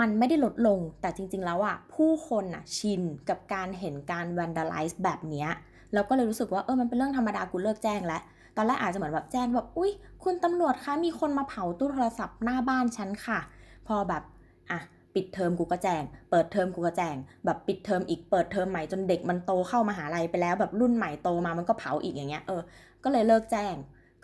[0.00, 5.48] มันไม่ได้ลดลงแต่จริงๆแล้วอะผู้คนอะชินกับการเห็นการ vandalize แบบเนี้ย
[5.92, 8.22] แล้วก็เลยรู้สึกว่าเออมันเป็นเรื่องธรรมดากูเลิกแจ้งแล้ว
[8.56, 9.92] ตอนแรกอาจจะเหมือนแบบแจ้งแบบอุ้ย
[10.24, 13.40] คุณตำรวจคะมีคนมาเผาตู้โทรศัพท์หน้าบ้านฉันค่ะ
[13.86, 14.22] พอแบบ
[14.70, 14.78] อะ
[15.14, 22.60] ปิดเทอมกูก็แจ้ง เปิดเทอมกูก็แจ้ง แบบปิดเทอมอีกเปิดเทอมใหม่จนเด็กมันโตเข้ามาหาลัยไปแล้วแบบรุ่นใหม่โตมามันก็เผาอีกอย่างเงี้ยเออ
[23.04, 23.74] ก็เลยเลิกแจ้ง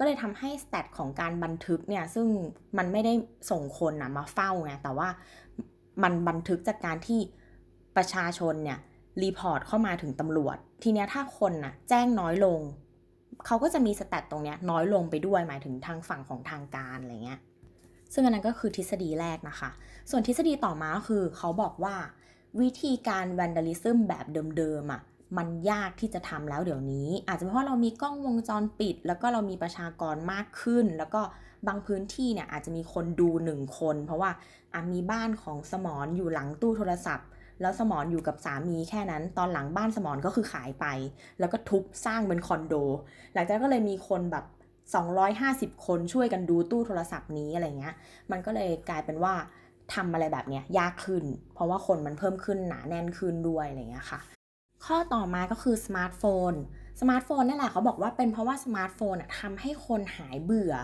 [0.03, 2.27] ก็เลยทำให้สแตทของการบันทึกเนี่ยซึ่ง
[2.79, 3.12] มันไม่ได้
[3.51, 5.09] ส่งคนนะมาเฝ้าไงแต่ว่า
[6.03, 7.21] มันบันทึกจากการที่
[7.97, 8.79] ประชาชนเนี่ย
[9.23, 12.61] report เข้ามาถึงตำรวจ ทีเนี้ยถ้าคนน่ะแจ้งน้อยลง
[13.46, 17.40] เขาก็จะมี stat ตรงเนี้ยน้อยลงไปด้วยหมายถึงทางฝั่งของทางการอะไรเงี้ย
[18.13, 19.71] ซึ่งอันนั้นก็คือทฤษฎีแรกนะคะ
[20.11, 21.94] ส่วนทฤษฎีต่อมาก็คือเขาบอกว่า
[22.61, 24.27] วิธีการ vandalism แบบ
[24.57, 25.03] เดิมๆอะ
[25.38, 31.20] มันยากที่จะทำแล้วเดี๋ยวนี้ อาจจะเพราะเรามีกล้องวงจรปิด แล้วก็เรามีประชากรมากขึ้น แล้วก็
[31.68, 34.30] บางพื้นที่เนี่ยอาจจะมีคนดูหนึ่งคน เพราะว่า
[34.74, 37.28] อามีบ้านของสมรอยู่หลังตู้โทรศัพท์
[37.60, 40.87] แล้วสมรอยู่กับสามีแค่นั้น ตอนหลังบ้านสมรก็คือขายไป
[41.38, 42.74] แล้วก็ทุบสร้างเป็นคอนโด
[43.35, 44.44] หลังจากนั้นก็เลยมีคนแบบ
[45.74, 47.94] 250 คนช่วยกันดูตู้โทรศัพท์นี้อะไรเงี้ย
[48.30, 49.35] มันก็เลยกลายเป็นว่า
[49.94, 51.24] ทำอะไรแบบเนี้ยยากขึ้น
[51.54, 54.20] เพราะว่าคนมันเพิ่มขึ้นหนาแน่นขึ้นด้วยอะไรเงี้ยค่ะ
[54.87, 56.52] ข้อต่อมาก็คือสมาร์ทโฟน
[57.00, 60.74] สมาร์ทโฟนนี่แหละเขาบอกว่าเป็นเพราะว่าสมาร์ทโฟนทำให้คนหายเบื่อ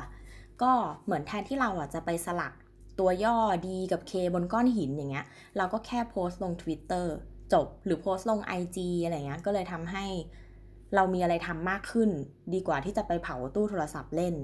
[0.62, 0.72] ก็
[1.04, 2.52] เหมือนแทนที่เราอะจะไปสลัก
[2.98, 3.36] ตัวย่อ
[3.66, 5.26] D กับ K บนก้อนหินอย่างเงี้ย
[5.56, 7.06] เราก็แค่โพสต์ลง Twitter
[7.52, 10.04] จบหรือโพสต์ลง IG อะไรเงี้ย ก็เลยทำให้
[10.94, 12.10] เรามีอะไรทำมากขึ้น
[12.54, 14.34] ดีกว่าที่จะไปเผาตู้โทรศัพท์เล่น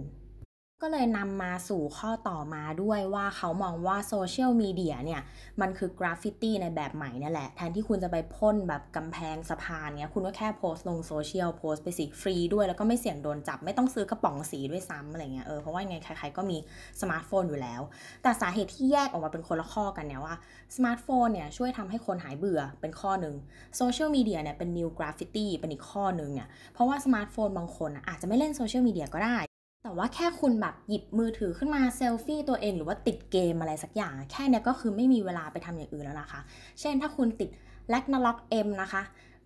[0.87, 5.23] ก็เลยนำมาสู่ข้อต่อมาด้วยว่าเขามองว่าโซเชียลมีเดียเนี่ย
[5.61, 16.59] มันคือกราฟฟิตี้ในแบบใหม่นั่นแหละ แทนที่คุณจะไปพ่นแบบกำแพงสะพานเนี้ยคุณก็แค่โพสต์ลงโซเชียลโพสต์ไปสิฟรีด้วย แล้วก็ไม่เสี่ยงโดนจับ ไม่ต้องซื้อกระป๋องสีด้วยซ้ำอะไรเงี้ยเออเพราะว่าไงใครๆก็มี
[17.01, 17.81] สมาร์ทโฟนอยู่แล้ว
[18.23, 20.37] แต่สาเหตุที่แยกออกมาเป็นคนละข้อกันเนี่ยว่า
[20.77, 23.35] สมาร์ทโฟนเนี่ยช่วยทำให้คนหายเบื่อเป็นข้อหนึ่ง
[23.77, 29.39] โซเชียลมีเดียเนี่ยเป็น new graffiti เป็นอีกข้อหนึ่งเนี่ยเพราะว่าสมาร์ทโฟนบางคนอาจจะไม่เล่นโซเชียลมีเดียก็ได้
[29.85, 36.41] แต่ว่าแค่คุณแบบหยิบมือถือขึ้นมาเซลฟี่ตัวเองหรือว่าติดเกมอะไรสักอย่าง แค่เนี้ยก็คือไม่มีเวลาไปทำอย่างอื่นแล้วนะคะ
[36.81, 37.49] เช่นถ้าคุณติด
[37.91, 39.03] Ragnarok M นะคะ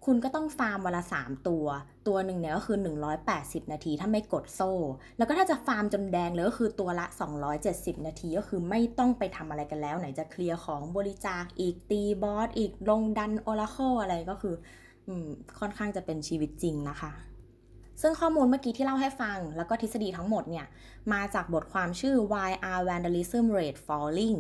[0.07, 1.67] คุณก็ต้องฟาร์มวันละ 3 ตัว
[2.07, 2.79] ตัวหนึ่งเนี่ยก็คือ
[3.25, 4.73] 180 นาทีถ้าไม่กดโซ่
[5.17, 7.07] แล้วก็ถ้าจะฟาร์มจนแดงเลยก็คือตัวละ
[7.57, 14.55] 270 นาทีก็คือไม่ต้องไปทำอะไรกันแล้ว ไหนจะเคลียร์ของบริจาคอีกตีบอสอีกลงดันโอราเคิลอะไรก็คือ
[15.09, 15.11] อ
[15.59, 17.13] ค่อนข้างจะเป็นชีวิตจริงนะคะ
[18.01, 20.67] ซึ่งข้อมูลเมื่อกี้ที่เล่าให้ฟัง แล้วก็ทฤษฎีทั้งหมดเนี่ย
[21.13, 24.39] มาจากบทความชื่อ Why Are Vandalism Rate Falling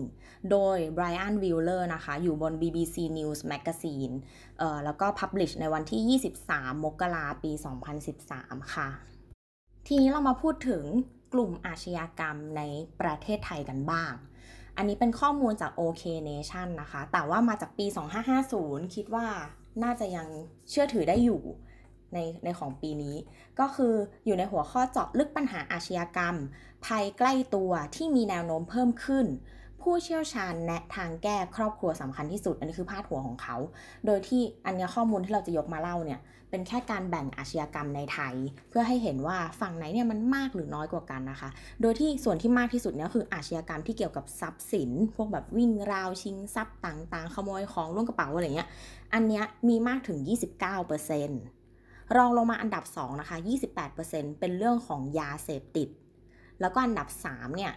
[0.50, 4.12] โดย Brian Wheeler นะคะ อยู่บน BBC News Magazine
[4.58, 7.52] เอ่อแล้วก็ publish ในวันที่ 23 มกราปี
[8.12, 8.88] 2013 ค่ะ
[9.86, 10.84] ทีนี้เรามาพูดถึง
[11.32, 12.62] กลุ่มอาชญากรรมใน
[13.00, 14.12] ประเทศไทยกันบ้าง
[14.76, 17.86] อันนี้เป็นข้อมูลจาก OK Nation นะคะ แต่ว่ามาจากปี
[18.40, 19.26] 2550 คิดว่า
[19.82, 20.28] น่าจะยัง
[20.70, 21.42] เชื่อถือได้อยู่
[22.14, 23.16] ในในของปีนี้
[23.60, 23.94] ก็คือ
[24.26, 26.34] อยู่ในหัวข้อเจาะลึกปัญหาอาชญากรรม
[26.84, 29.26] ภัยใกล้ตัวที่มีแนวโน้มเพิ่มขึ้น
[29.82, 33.56] ผู้เชี่ยวชาญแนะทางแก้ครอบครัวสำคัญที่สุด อันนี้คือพาดหัวของเขา
[34.06, 38.34] โดยที่อันนี้ข้อมูลที่เราจะยกมาเล่าเนี่ยเป็นแค่การแบ่งอาชญากรรมในไทย
[38.68, 41.48] เพื่อให้เห็นว่าฝั่งไหนเนี่ยมันมากหรือน้อยกว่ากันนะคะ
[41.80, 48.68] โดยที่ส่วนที่มากที่สุดเนี่ยคืออาชญากรรมที่เกี่ยวกับทรัพย์สิน พวกแบบวิ่งราวชิงทรัพย์ต่างๆ ขโมยของล่วงกระเป๋าอะไรเงี้ย
[49.14, 50.18] อันเนี้ยมีมากถึง
[51.06, 51.57] 29%
[52.16, 53.36] รองลงมาอันดับ 2 นะคะ
[53.88, 55.88] 28%เป็นเรื่องของยาเสพติด
[56.60, 57.72] แล้วก็อันดับ 3 เนี่ย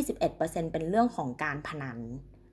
[0.00, 1.98] 21%เป็นเรื่องของการพนัน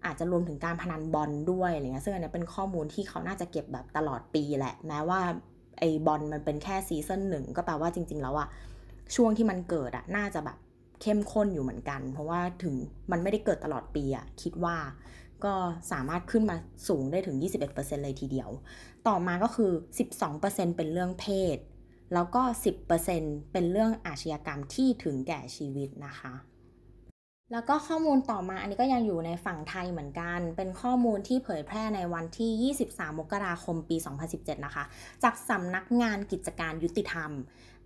[0.06, 5.22] อาจจะรวมถึงการพนันบอลด้วยอะไรเงี้ยซึ่งอันนี้เป็นข้อมูลที่เขาน่าจะเก็บแบบตลอดปีแหละ แม้ว่า
[5.80, 8.48] ไอ้บอลมันเป็นแค่ซีซั่นหนึ่งก็แปลว่าจริง ๆ แล้วอะ
[9.16, 10.58] ช่วงที่มันเกิดอะน่าจะแบบ
[11.02, 12.76] เข้มข้นอยู่เหมือนกัน เพราะว่าถึง
[13.12, 14.76] มันไม่ได้เกิดตลอดปีอะคิดว่า
[15.46, 15.56] ก็
[15.92, 16.58] สามารถขึ้นมา
[16.88, 17.38] สูงได้ถึง
[17.70, 18.50] 21%เลยทีเดียว
[19.08, 19.72] ต่อมาก็คือ
[20.26, 21.26] 12%เป็นเรื่องเพ
[21.56, 21.58] ศ
[22.14, 22.42] แล้วก็
[22.98, 26.34] 10%เป็นเรื่องอาชญากรรมที่ถึงแก่ชีวิตนะคะ
[27.52, 33.98] แล้วก็ข้อมูลต่อมาอันนี้ก็ยังอยู่ในฝั่งไทยเหมือนกัน เป็นข้อมูลที่เผยแพร่ในวันที่ 23 มกราคม ปี
[34.32, 34.84] 2017 นะคะ
[35.24, 37.32] จากสำนักงานกิจการยุติธรรม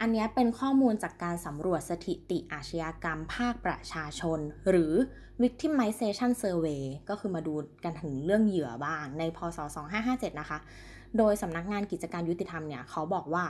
[0.02, 4.39] อันนี้เป็นข้อมูลจากการสำรวจสถิติอาชญากรรมภาคประชาชน
[4.70, 4.93] หรือ
[5.43, 9.60] victimization survey ก็คือมาดูกันถึงเรื่องเหยื่อบ้างในพศ
[10.00, 10.58] 2557 นะคะ
[11.18, 13.45] โดยสำนักงานกิจการยุติธรรมเนี่ย เขาบอกว่า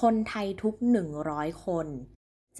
[0.00, 0.74] คนไทยทุก
[1.20, 1.86] 100 คน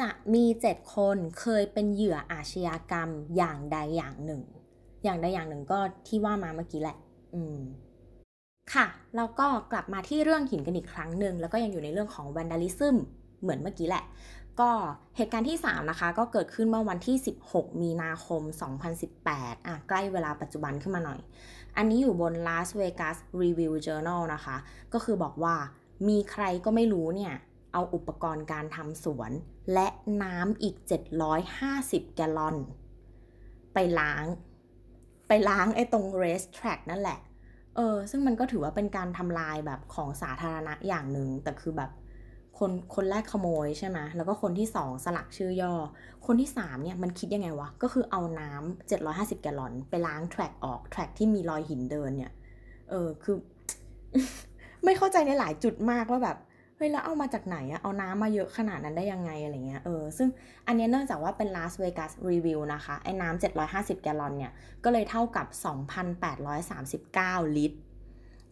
[0.01, 4.43] จะมี 7 คนเคยเป็นเหยื่ออาชญากรรมอย่างใดอย่างหนึ่ง
[5.05, 6.97] อย่างใดอย่างหนึ่งก็ที่ว่ามาเมื่อกี้แหละ
[7.35, 7.59] อืม
[8.75, 8.87] ค่ะ
[9.17, 12.97] แล้วก็กลับมาที่เรื่องหินกันอีกครั้งหนึ่ง แล้วก็ยังอยู่ในเรื่องของ vandalism
[13.43, 14.05] เหมือนเมื่อกี้แหละ
[14.61, 14.71] ก็
[15.17, 17.17] เหตุการณ์ที่ 3 นะคะ ก็เกิดขึ้นเมื่อวันที่
[17.49, 18.43] 16 มีนาคม
[19.05, 21.21] 2018 อะ ใกล้เวลาปัจจุบันขึ้นมาหน่อย
[21.77, 24.57] อันนี้อยู่บน Las Vegas Review Journal นะคะ
[24.93, 25.55] ก็คือบอกว่า
[26.09, 27.35] มีใครก็ไม่รู้เนี่ย
[27.73, 29.31] เอาอุปกรณ์การทำสวน
[29.73, 29.87] และ
[30.23, 30.77] น้ำอีก
[31.47, 32.57] 750 แกลลอน
[33.75, 34.25] ไปล้าง
[35.29, 37.19] ไปล้างไอ้ตรง race track นั่นแหละ
[37.77, 41.91] เออ ซึ่งมันก็ถือว่าเป็นการทำลายแบบของสาธารณะอย่างหนึ่งแต่คือแบบ
[42.59, 45.75] คนคนแรกขโมยใช่ไหมแล้วก็คนที่สองสลักชื่อย่อ
[46.27, 52.33] คนที่สามเนี่ยมันคิดยังไงวะ ก็คือเอาน้ำ750 แกลลอนไปล้างแทร็กออกแทร็กที่มีรอยหินเดินเนี่ย
[52.91, 53.37] เออคือ
[54.85, 56.39] ไม่เข้าใจในหลายจุดมากว่าแบบ
[56.77, 60.29] เฮ้ยแล้วเอามาจากไหนอะเอาน้ำมาเยอะขนาดนั้นได้ยังไงอะไรเงี้ยเออซึ่ง
[60.67, 64.53] อันนี้เนื่องจากว่าเป็น Las Vegas Review นะคะ ไอ้น้ำ 750 แกลลอนเนี่ย
[64.85, 65.47] ก็เลยเท่ากับ
[66.53, 67.79] 2,839 ลิตร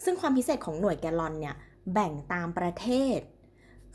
[0.05, 1.57] ซึ่งความพิเศษของหน่วยแกลลอนเนี่ย
[1.93, 3.19] แบ่งตามประเทศ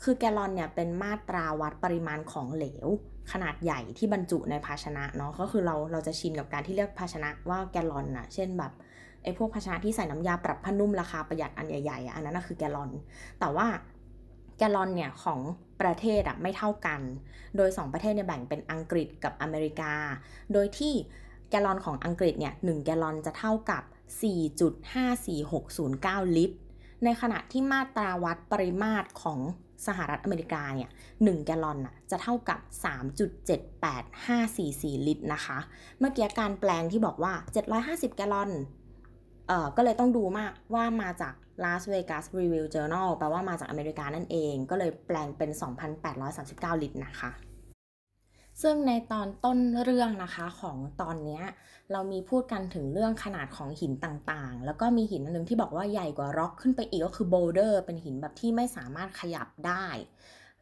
[0.02, 2.88] คือแกลลอนเนี่ยเป็นมาตราวัดปริมาณของเหลว
[3.32, 8.72] ขนาดใหญ่ที่บรรจุในภาชนะเนาะก็คือเราเราจะชินกับการที่เรียกภาชนะว่าแกลลอนอะเช่นแบบ
[9.22, 12.90] ไอ้พวกภาชนะที่ใส่น้ำยาปรับผ้านุ่มราคาประหยัดอันใหญ่ๆอันนั้นนะคือแกลลอน
[13.40, 13.66] แต่ว่า
[14.58, 15.40] แกลลอนเนี่ยของ
[15.80, 17.00] ประเทศอะไม่เท่ากัน
[17.56, 19.92] โดย 2 ประเทศเนี่ยแบ่งเป็นอังกฤษกับอเมริกา
[20.52, 20.94] โดยที่
[21.50, 23.82] แกลลอนของอังกฤษเนี่ย1แกลลอนจะเท่ากับ
[25.04, 26.56] 4.54609 ลิตร
[27.04, 29.40] ในขณะที่มาตราวัดปริมาตรของ
[29.86, 32.60] สหรัฐอเมริกาเนี่ย1แกลลอนน่ะจะเท่ากับ
[34.34, 35.58] 3.78544ลิตรนะคะ
[35.98, 37.32] เมื่อกี้การแปลงที่บอกว่า
[37.74, 38.50] 750 แกลลอน
[39.48, 45.50] เอ่อก็เลยต้องดูมากว่ามาจาก Las Vegas Review Journal แปลว่ามาจากอเมริกานั่นเอง ก็เลยแปลงเป็น
[46.16, 47.30] 2,839 ลิตรนะคะ
[48.62, 51.42] ซึ่งในตอนต้นเรื่องนะคะของตอนนี้
[51.92, 59.86] เรามีพูดกันถึงเรื่องขนาดของหินต่างๆ แล้วก็มีหินอันนึงที่บอกว่าใหญ่กว่าร็อกขึ้นไปอีกก็คือ boulder เป็นหินแบบที่ไม่สามารถขยับได้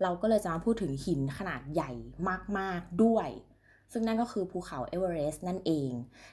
[0.03, 1.90] เราก็เลยจะมาพูดถึงหินขนาดใหญ่
[2.59, 3.28] มากๆด้วย
[3.92, 5.90] ซึ่งนั่นก็คือภูเขาเอเวอเรสต์นั่นเอง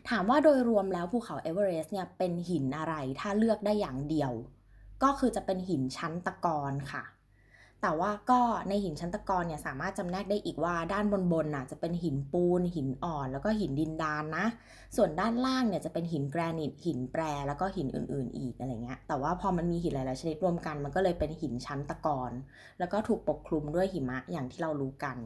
[0.09, 4.31] ถามว่าโดยรวมแล้วภูเขาเอเวอเรสต์เนี่ยเป็นหินอะไรถ้าเลือกได้อย่างเดียว
[5.03, 7.03] ก็คือจะเป็นหินชั้นตะกอนค่ะ
[7.81, 14.45] แต่ว่าก็ในหินชั้นตะกอนเนี่ยสามารถจำแนกได้อีกว่าด้านบนบนน่ะจะเป็นหินปูน หินอ่อน แล้วก็หินดินดานนะ
[14.97, 22.31] ส่วนด้านล่างเนี่ยจะเป็นหินแกรนิตหินแปรแล้วก็หินอื่น ๆ อีกอะไรเงี้ยแต่ว่าพอมันมีหินหลายๆชนิดรวมกัน มันก็เลยเป็นหินชั้นตะกอน
[22.79, 25.17] แล้วก็ถูกปกคลุมด้วยหิมะอย่างที่เรารู้กัน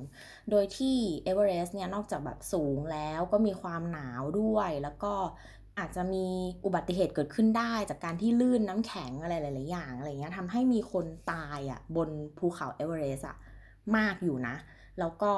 [0.50, 5.14] โดยที่เอเวอเรสต์เนี่ยนอกจากแบบสูงแล้วก็มีความหนาวด้วยแล้วก็
[5.80, 6.26] อาจจะมี
[6.66, 13.38] อุบัติเหตุเกิดขึ้นได้ จากการที่ลื่นน้ำแข็งอะไรหลายๆอย่างอะไรเงี้ยทำให้มีคนตายอะบนภูเขาเอเวอเรสต์อะ
[13.98, 14.56] มากอยู่นะ
[15.00, 15.32] แล้วก็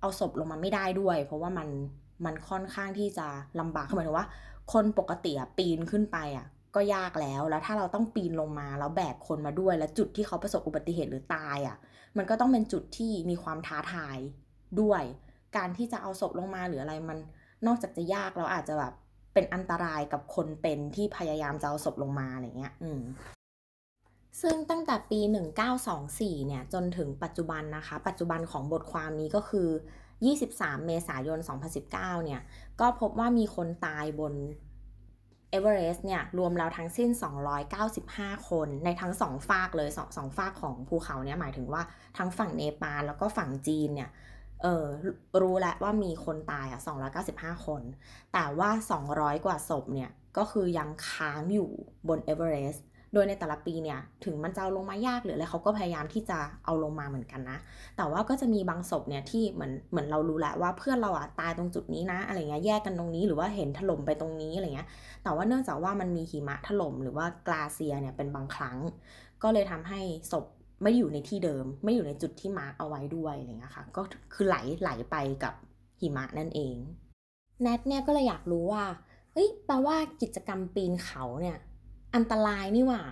[0.00, 1.68] เอาศพลงมาไม่ได้ด้วย เพราะว่ามัน
[2.24, 3.26] มันค่อนข้างที่จะ
[3.60, 4.28] ลำบากคือหมายถึงว่า
[4.72, 11.76] คนปกติอะปีนขึ้นไปอะก็ยากแล้ว แล้วถ้าเราต้องปีนลงมาแล้วแบกคนมาด้วย แล้วจุดที่เขาประสบอุบัติเหตุหรือตายอะ
[12.16, 14.18] มันก็ต้องเป็นจุดที่มีความท้าทาย
[14.80, 15.02] ด้วย
[15.56, 17.18] การที่จะเอาศพลงมาหรืออะไรมัน
[17.66, 18.92] นอกจากจะยากแล้วอาจจะแบบ
[19.34, 23.00] เป็นอันตรายกับคนเป็นที่พยายามจะเอาศพลงมาอะไรเงี้ย อืม
[24.42, 25.20] ซึ่งตั้งแต่ปี
[25.82, 29.68] 1924 เนี่ย จนถึงปัจจุบันนะคะ ปัจจุบันของบทความนี้ก็คือ
[30.26, 31.38] 23 เมษายน
[31.80, 32.40] 2019 เนี่ย
[32.80, 34.34] ก็พบว่ามีคนตายบน
[35.50, 37.10] เอเวอเรสต์เนี่ย รวมแล้วทั้งสิ้น
[37.78, 41.82] 295 คนในทั้งสองฝากเลยสองสองฝากของภูเขาเนี่ย หมายถึงว่า
[42.18, 44.10] ทั้งฝั่งเนปาลแล้วก็ฝั่งจีนเนี่ย
[44.64, 44.86] เออ
[45.42, 47.82] รู้แล้วว่ามีคนตายอะ295 คน
[48.32, 51.70] แต่ว่า 200 กว่าศพเนี่ย ก็คือยังค้างอยู่
[52.08, 57.58] บนเอเวอเรสต์โดยในแต่ละปีเนี่ย ถึงมันจะเอาลงมายากหรืออะไรเขาก็พยายามที่จะเอาลงมาเหมือนกันนะ
[57.96, 64.88] แต่ว่าก็จะมีบางศพเนี่ยที่เหมือนเหมือนเรารู้แล้วว่าเพื่อนเราอะตายตรงจุดนี้นะ อะไรเงี้ยแยกกันตรงนี้หรือว่าเห็นถล่มไปตรงนี้อะไรเงี้ย
[65.24, 68.78] แต่ว่าเนื่องจากว่ามันมีหิมะถล่มหรือว่ากลาเซียเนี่ยเป็นบางครั้ง
[69.42, 70.00] ก็เลยทำให้
[70.32, 70.44] ศพ
[70.82, 74.02] ไม่อยู่ในที่เดิม ไม่อยู่ในจุดที่มาร์กเอาไว้ด้วยอะไรเงี้ยค่ะก็
[74.34, 75.54] คือไหลไหลไปกับ
[76.00, 76.76] หิมะนั่นเอง
[77.62, 78.84] แนทเนี่ยก็เลยอยากรู้ว่า
[79.32, 81.58] เฮ้ยแปลว่ากิจกรรมปีนเขาเนี่ย
[82.14, 83.02] อันตรายนี่หว่า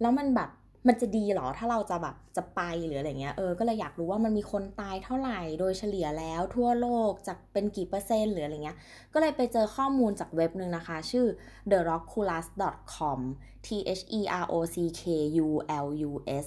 [0.00, 0.50] แล้วมันแบบ
[0.86, 8.76] มันจะดีหรอถ้าเราจะแบบจะไปหรืออะไรเงี้ยเออก็เลยอยากรู้ว่ามันมีคนตายเท่าไหร่โดยเฉลี่ยแล้วทั่วโลกจากเป็นกี่เปอร์เซ็นต์หรืออะไรเงี้ย
[9.12, 11.26] ก็เลยไปเจอข้อมูลจากเว็บหนึ่งนะคะ ชื่อ
[11.70, 13.20] therockulus.com
[13.66, 13.68] t
[13.98, 15.02] h e r o c k
[15.44, 15.48] u
[15.86, 16.10] l u
[16.44, 16.46] s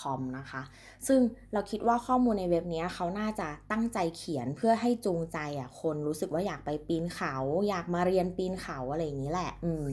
[0.00, 0.62] com นะคะ
[1.08, 1.20] ซึ่ง
[1.52, 7.34] เราคิดว่าข้อมูลในเว็บนี้เขาน่าจะตั้งใจเขียนเพื่อให้จูงใจอะคนรู้สึกว่าอยากไปปีนเขา
[7.68, 9.84] อยากมาเรียนปีนเขาอะไรอย่างนี้แหละ อืม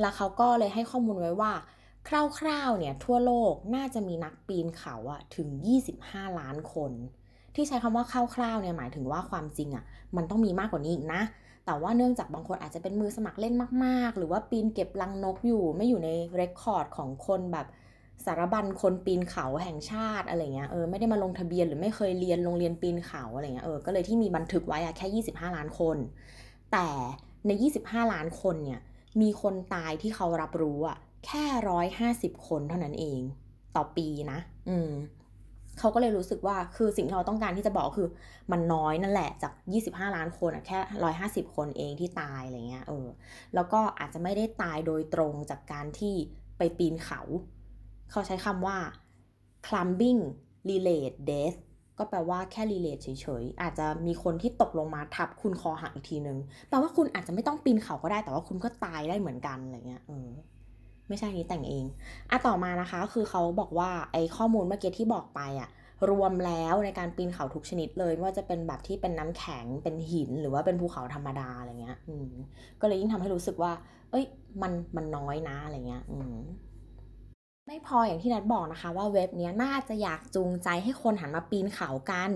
[0.00, 1.52] แล้วเขาก็เลยให้ข้อมูลไว้ว่า
[2.08, 2.10] ค
[2.46, 5.48] ร่าวๆเนี่ยทั่วโลกน่าจะมีนักปีนเขาอะถึง
[5.92, 6.92] 25 ล้านคน
[7.54, 9.84] ที่ใช้คำว่าคร่าวๆเนี่ยหมายถึงว่าความจริงอะ
[10.16, 11.22] มันต้องมีมากกว่านี้อีกนะ
[11.66, 17.66] แต่ว่าเนื่องจากบางคนอาจจะเป็นมือสมัครเล่นมากๆ หรือว่าปีนเก็บลังนกอยู่ไม่อยู่ในเรคคอร์ดของคนแบบ
[18.24, 25.96] สารบัญคนปีนเขาแห่งชาติอะไรเงี้ยเออไม่ได้มาลงทะเบียนหรือไม่เคยเรียนโรงเรียนปีนเขาอะไรเงี้ยเออก็เลยที่มีบันทึกไว้อะแค่ 25 ล้านคน
[26.72, 26.88] แต่
[27.46, 28.80] ใน 25 ล้านคนเนี่ย
[29.20, 33.20] มีคนตายที่เขารับรู้อะ แค่ร้อยห้าสิบคนเท่านั้นเอง
[33.76, 34.92] ต่อปีนะ อืม
[35.78, 38.08] เขาก็เลยรู้สึกว่าคือสิ่งที่เราต้องการที่จะบอกคือ
[38.52, 39.52] มันน้อยนั่นแหละจาก
[39.84, 40.78] 25 ล้านคนอะแค่
[41.50, 43.06] 150 คนเองที่ตายอะไรเงี้ยเออ
[43.54, 46.14] แล้วก็อาจจะไม่ได้ตายโดยตรงจากการที่
[46.58, 47.20] ไปปีนเขา
[48.10, 48.76] เขาใช้คำว่า
[49.66, 50.20] climbing
[50.68, 51.58] relate death
[51.98, 53.08] ก็แปลว่าแค่ relate เฉ
[53.42, 60.28] ยๆ อาจจะมีคนที่ตกลงมาทับคุณคอหักอีกทีนึง แปลว่าคุณอาจจะไม่ต้องปีนเขาก็ได้แต่ว่าคุณก็ตายได้เหมือนกันอะไรเงี้ยเออ
[61.08, 61.84] ไม่ใช่นี้แต่งเอง
[62.30, 65.68] อะต่อมานะคะ คือเขาบอกว่าไอ้ข้อมูลเมื่อกี้ที่บอกไปอะ
[66.10, 72.30] รวมแล้วในการปีนเขาทุกชนิดเลยว่าจะเป็นแบบที่เป็นน้ำแข็งเป็นหินหรือว่าเป็นภูเขาธรรมดาอะไรเงี้ย อืม
[72.80, 73.72] ก็เลยยิ่งทำให้รู้สึกว่า
[74.10, 74.24] เอ้ย
[74.62, 76.36] มันมันน้อยนะอะไรเงี้ย อืม
[77.66, 82.30] ไม่พออย่างที่นัดบอกนะคะว่าเว็บนี้น่าจะอยากจูงใจให้คนหันมาปีนเขากัน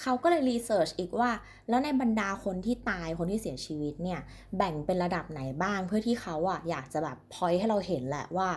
[0.00, 1.30] เขาก็เลยรีเสิร์ชอีกว่า
[1.68, 4.20] แล้วในบรรดาคนที่ตายคนที่เสียชีวิตเนี่ย
[4.56, 8.48] แบ่งเป็นระดับไหนบ้างเพื่อที่เขาอะอยากจะแบบพอยให้เราเห็นแหละว่า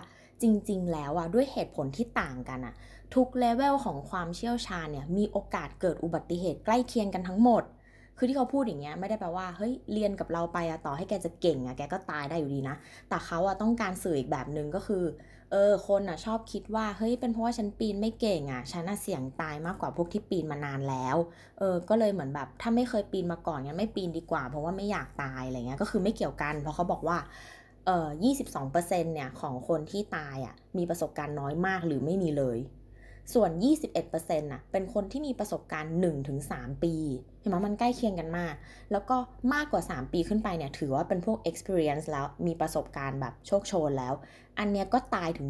[0.41, 2.73] จริง ๆ แล้วอะด้วยเหตุผลที่ต่างกันอะ
[3.15, 7.63] ทุกเลเวลของความเชี่ยวชาญเนี่ยมีโอกาสเกิดอุบัติเหตุใกล้เคียงกันทั้งหมด
[8.17, 12.75] คือที่เขาพูดอย่างเงี้ยไม่ได้แปลว่าเฮ้ยเรียนกับเราไปอะต่อให้แกจะเก่งอะแกก็ตายได้อยู่ดีนะ
[13.09, 15.03] แต่เขาอะต้องการสื่ออีกแบบหนึ่งก็คือ
[15.51, 21.17] เออคนอะชอบคิดว่าเฮ้ยเป็นเพราะว่าฉันปีนไม่เก่งอะฉันอะเสี่ยงตายมากกว่าพวกที่ปีนมานานแล้ว
[21.59, 27.17] เออก็เลยเหมือนแบบถ้าไม่เคยปีนมาก่อนงั้นไม่ปีนดีกว่า เพราะว่าไม่อยากตายอะไรเงี้ยก็คือไม่เกี่ยวกันเพราะเขาบอกว่า
[27.85, 32.57] เอ่อ22%เนี่ยของคนที่ตายอะมีประสบการณ์น้อยมากหรือไม่มีเลย
[33.33, 36.93] ส่วน 21%น่ะเป็นคนที่มีประสบการณ์ 1-3 ปี
[37.41, 38.53] เห็นไหมมันใกล้เคียงกันมาก
[38.91, 39.17] แล้วก็
[39.53, 44.13] มากกว่า 3 ปีขึ้นไปเนี่ย ถือว่าเป็นพวก experience แล้วมีประสบการณ์แบบโชคโชนแล้ว
[44.59, 45.47] อันเนี้ยก็ตายถึง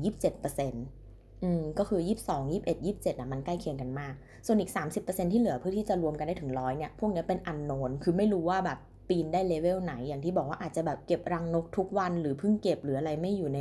[0.65, 4.13] 27%อืมก็คือ 22 21 27อะมันใกล้เคียงกันมาก
[4.45, 4.71] ส่วนอีก
[5.01, 8.79] 30%ที่เหลือเพื่อที่จะรวมกันได้ถึงร้อยเนี่ย พวกเนี้ยเป็นอันโนน คือไม่รู้ว่าแบบ
[9.09, 13.59] ปีนได้เลเวลไหน อย่างที่บอกว่าอาจจะแบบเก็บรังนกทุกวันหรือเพิ่งเก็บหรืออะไรไม่อยู่ใน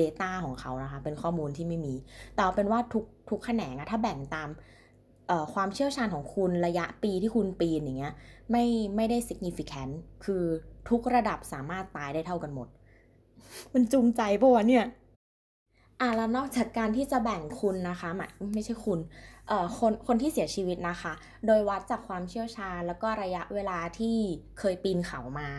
[0.00, 1.94] Data ของเขานะคะ เป็นข้อมูลที่ไม่มี
[2.34, 4.48] แต่เอาเป็นว่าทุกทุกแขนงอะถ้าแบ่งตาม
[5.54, 8.14] ความเชี่ยวชาญของคุณระยะปีที่คุณปีนอย่างเงี้ย
[8.50, 8.64] ไม่
[8.96, 9.92] ไม่ได้ significant
[10.24, 10.44] คือ
[10.88, 12.68] ทุกระดับสามารถตายได้เท่ากันหมด
[13.74, 14.84] มันจูงใจปะวะเนี่ย
[16.00, 18.98] อะแล้วนอกจากการที่จะแบ่งคุณนะคะหมายไม่ใช่คุณ
[19.48, 21.12] เอ่อคนคนที่เสียชีวิตนะคะ
[21.46, 24.16] โดยวัดจากความเชี่ยวชาญ แล้วก็ระยะเวลาที่
[24.58, 25.50] เคยปีนเขามา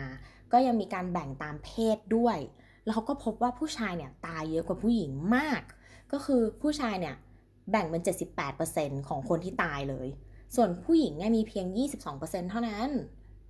[0.52, 2.38] ก็ยังมีการแบ่งตามเพศด้วย
[2.84, 5.62] แล้วเขาก็พบว่าผู้ชายเนี่ยตายเยอะกว่าผู้หญิงมาก
[6.12, 7.16] ก็คือผู้ชายเนี่ย
[7.70, 8.02] แบ่งเป็น
[8.54, 10.08] 78%ของคนที่ตายเลย
[10.56, 11.66] ส่วนผู้หญิงเนี่ยมีเพียง
[12.08, 12.88] 22%เท่านั้น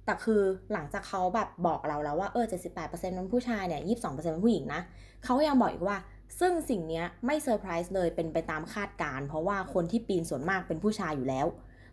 [0.05, 0.43] แต่คือ
[0.73, 4.81] หลังจากเขาแบบบอกเราแล้วว่าเออ 78%เป็นผู้ชายเนี่ย 22%เป็นผู้หญิงนะ
[5.25, 5.97] เขายังบอกอีกว่า
[6.41, 11.47] ซึ่งสิ่งนี้ไม่เซอร์ไพรส์เลยเป็นไปตามคาดการณ์เพราะว่าคนที่ปีนส่วนมากเป็นผู้ชายอยู่แล้ว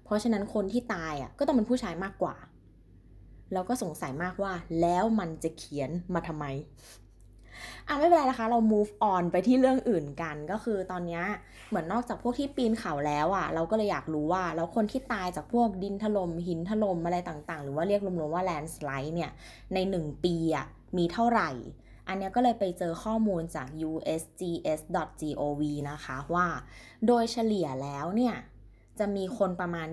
[0.06, 2.36] เพราะฉะนั้นคนที่ตายอะก็ต้องเป็นผู้ชายมากกว่า
[3.54, 6.46] แล้วก็สงสัยมากว่าแล้วมันจะเขียนมาทำไม
[7.88, 11.22] อะไม่เป็นไรนะคะ เรา move on ไปที่เรื่องอื่นกัน ก็คือตอนนี้
[11.70, 19.32] เหมือนนอกจากพวกที่ปีนเขาแล้วอะ เราก็เลยอยากรู้ว่าแล้วคนที่ตายจากพวกดินถล่มหินถล่มอะไรต่างๆ หรือว่าเรียกรวมๆว่า landslide เนี่ย
[19.74, 20.66] ในหนึ่งปีอะ
[20.98, 21.50] มีเท่าไหร่
[22.08, 26.48] อันนี้ก็เลยไปเจอข้อมูลจาก usgs.gov นะคะว่า
[27.08, 28.36] โดยเฉลี่ยแล้วเนี่ย
[29.00, 29.88] จะมีคนประมาณ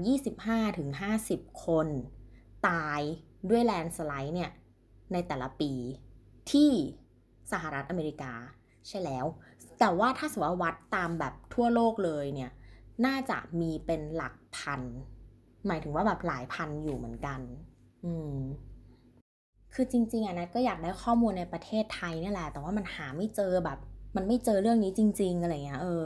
[0.80, 1.88] 25-50 คน
[2.68, 3.00] ตาย
[3.50, 4.50] ด้วยแลนด์สไลด์เนี่ย
[5.12, 5.72] ในแต่ละปี
[6.52, 6.70] ที่
[7.52, 8.32] สหรัฐอเมริกา
[8.88, 9.26] ใช่แล้ว
[9.78, 12.50] แต่ว่าถ้าสมมติว่าวัดตามแบบทั่วโลกเลยเนี่ย
[13.06, 14.80] น่าจะมีเป็นหลักพัน
[15.66, 17.40] หมายถึงว่าแบบหลายพันอยู่เหมือนกัน
[18.04, 18.36] อืม
[19.74, 23.78] คือจริงๆอะนะก็อยากได้ข้อมูลในประเทศไทยนี่แหละ แต่ว่ามันหาไม่เจอแบบ
[24.16, 26.04] มันไม่เจอเรื่องนี้จริง ๆ อะไรเงี้ยเออ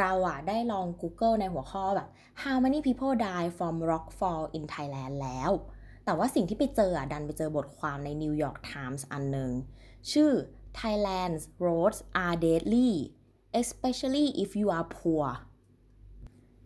[0.00, 2.08] เราอะได้ลอง Google ในหัวข้อแบบ
[2.42, 5.50] how many people die from rockfall in Thailand แล้ว
[6.04, 9.50] แต่ว่าสิ่งที่ไปเจออะดันไปเจอบทความใน New York Times อันหนึ่ง
[10.12, 10.30] ชื่อ
[10.78, 12.92] Thailand's roads are deadly
[13.62, 15.28] especially if you are poor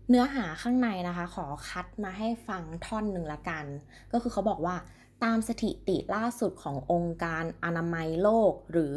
[0.08, 3.64] เนื้อหาข้างในนะคะ ขอคัดมาให้ฟังท่อนหนึ่งละกัน
[4.12, 4.76] ก็คือเขาบอกว่า
[5.24, 8.96] ตามสถิติล่าสุดขององค์การอนามัยโลกหรือ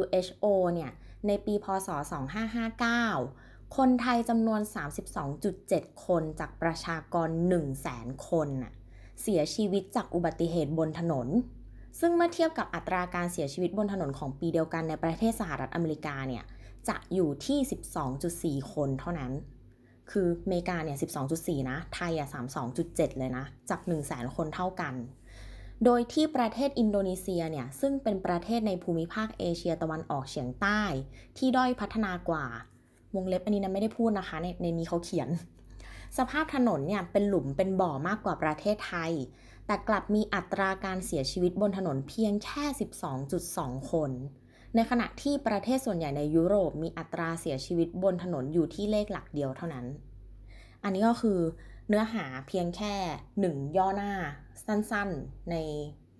[0.00, 0.92] WHO เนี่ย
[1.26, 1.88] ในปีพศ
[3.02, 4.60] 2559 คนไทยจำนวน
[5.32, 7.28] 32.7 คนจากประชากร
[7.78, 8.72] 100,000 คนน่ะ
[9.22, 11.28] เสียชีวิตจากอุบัติเหตุบนถนน
[12.00, 16.44] ซึ่งเมื่อเทียบกับอัตราการเสียชีวิตบนถนนของปีเดียวกันในประเทศสหรัฐอเมริกาเนี่ย
[16.88, 17.58] จะอยู่ที่
[18.62, 19.32] 12.4 คนเท่านั้น
[20.10, 20.96] คืออเมริกาเนี่ย
[21.32, 22.28] 12.4 นะ ไทยอะ
[22.72, 24.94] 32.7 เลยนะ จาก 100,000 คนเท่ากัน
[25.84, 30.82] โดยที่ประเทศอินโดนีเซียเนี่ย ซึ่งเป็นประเทศในภูมิภาคเอเชียตะวันออกเฉียงใต้
[31.38, 32.46] ที่ด้อยพัฒนากว่า
[33.14, 35.28] วงเล็บอันนี้นะไม่ได้พูดนะคะ ในในนี้เขาเขียน
[36.18, 39.12] สภาพถนนเนี่ยเป็นหลุมเป็นบ่อมากกว่าประเทศไทย
[39.66, 42.64] แต่กลับมีอัตราการเสียชีวิตบนถนนเพียงแค่
[43.28, 44.10] 12.2 คน
[44.74, 49.86] ในขณะที่ประเทศส่วนใหญ่ในยุโรปมีอัตราเสียชีวิตบนถนนอยู่ที่เลขหลักเดียวเท่านั้น
[50.84, 51.40] อันนี้ก็คือ
[51.88, 52.94] เนื้อหาเพียงแค่
[53.40, 54.12] หนึ่งย่อหน้า
[54.66, 55.56] สั้นๆใน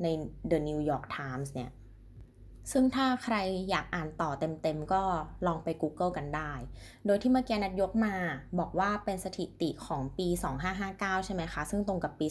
[0.03, 0.07] ใน
[0.51, 1.70] The New York Times เนี่ย
[2.70, 3.36] ซึ่งถ้าใคร
[3.70, 4.30] อยากอ่านต่อ
[4.62, 5.02] เต็มๆ ก็
[5.46, 6.52] ลองไป Google กันได้
[7.06, 8.14] โดยที่เมื่อกี้นัดยกมา
[8.58, 10.28] บอกว่าเป็นสถิติของปี
[10.76, 12.26] 2559 ใช่ไหมคะ ซึ่งตรงกับปี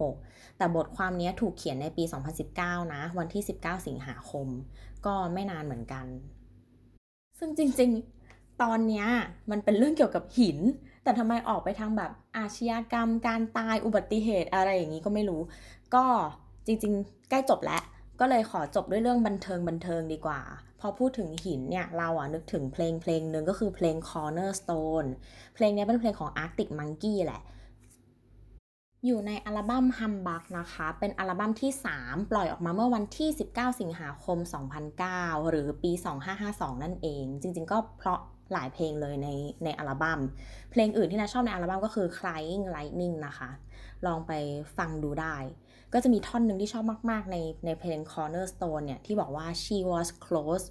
[0.00, 2.04] 2016 แต่บทความนี้ถูกเขียนในปี
[2.48, 4.46] 2019 นะ วันที่ 19 สิงหาคม
[5.06, 6.06] ก็ไม่นานเหมือนกัน
[7.38, 9.06] ซึ่งจริงๆ ตอนเนี้ย
[9.50, 10.58] มันเป็นเรื่องเกี่ยวกับหิน
[11.02, 15.40] แต่ทำไมออกไปทางแบบอาชญากรรม การตาย อุบัติเหตุอะไรอย่างนี้ก็ไม่รู้
[15.94, 16.04] ก็
[16.66, 17.82] จริงๆ ใกล้จบแล้ว
[18.20, 20.40] ก็เลยขอจบด้วยเรื่องบันเทิงบันเทิงดีกว่า
[20.80, 25.08] พอพูดถึงหินเนี่ย เราอะนึกถึงเพลงเพลงหนึ่งก็คือเพลง Cornerstone
[25.54, 27.42] เพลงนี้เป็นเพลงของ Arctic Monkey แหละ
[29.06, 34.38] อยู่ในอัลบั้ม Humbug นะคะ เป็นอัลบั้มที่ 3 ปล่อยออกมาเมื่อวันที่ 19 สิงหาคม
[34.94, 35.92] 2009 หรือปี
[36.36, 38.20] 2552 นั่นเอง จริง ๆ ก็เพราะ
[38.52, 39.28] หลายเพลงเลยใน
[39.64, 40.20] ในอัลบัม้ม
[40.70, 43.50] เพลงอื่นที่นัทชอบในอัลบั้มก็คือ Crying Lightning นะคะ
[44.06, 44.32] ลองไป
[44.76, 45.36] ฟังดูได้
[45.92, 47.36] ก็จะมีท่อนหนึ่งที่ชอบมาก ๆ ใน
[47.66, 50.66] ในเพลง Cornerstone เนี่ย ที่บอกว่า she was close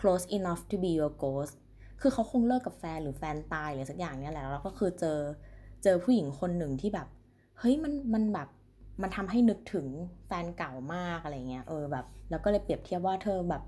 [0.00, 1.54] close enough to be your ghost
[2.00, 5.18] คือเขาคงเลิกกับแฟนหรือแฟนตายหรือสักอย่างเนี่ยแหละแล้วก็คือเจอ
[5.82, 7.08] เจอผู้หญิงคนหนึ่งที่แบบ
[7.58, 8.48] เฮ้ยมันมันแบบ
[9.02, 9.86] มันทำให้นึกถึง
[10.26, 13.62] แฟนเก่ามากอะไรเงี้ยเออแบบ แล้วก็เลยเปรียบเทียบว่าเธอแบบ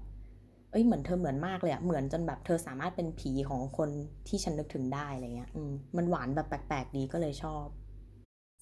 [0.71, 3.91] เอ้ยเหมือนเธอเหมือนมากเลยอะเหมือนจนแบบเธอสามารถเป็นผีของคน
[4.29, 7.65] ที่ฉันนึกถึงได้อะไรเงี้ยอืมมันหวานแบบแปลกๆดีก็เลยชอบ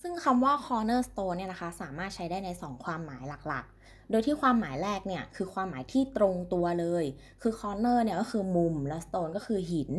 [0.03, 7.05] ซึ่งคำว่า cornerstone เนี่ยนะคะสามารถใช้ได้ใน 2 ความหมายหลักๆ โดยที่ความหมายแรกเนี่ยคือความหมายที่ตรงตัวเลย
[7.42, 9.90] คือ corner เนี่ยก็คือมุมและ stone ก็คือหิน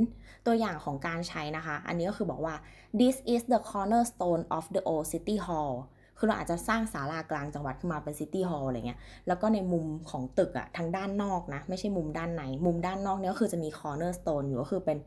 [0.46, 2.56] ตัวอย่างของการใช้นะคะ อันนี้ก็คือบอกว่า
[3.00, 5.76] this is the cornerstone of the old city hall
[6.18, 14.98] คือเราอาจจะสร้างศาลากลางจังหวัดขึ้นมาเป็น city hall อะไรเงี้ย แล้วก็ในมุมของตึกอะทางด้านนอกนะ ไม่ใช่มุมด้านใน มุมด้านนอกเนี่ยก็คือจะมี cornerstone อยู่ก็คือเป็น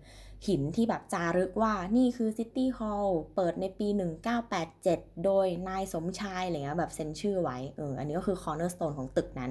[0.48, 3.88] หินที่แบบจารึกว่านี่คือ city hall เปิดในปี
[4.50, 9.50] 1987 โดยนายสมชายอะไรเงี้ยแบบเซ็นชื่อไว้เอออันนี้ก็คือ cornerstone ของตึกนั้น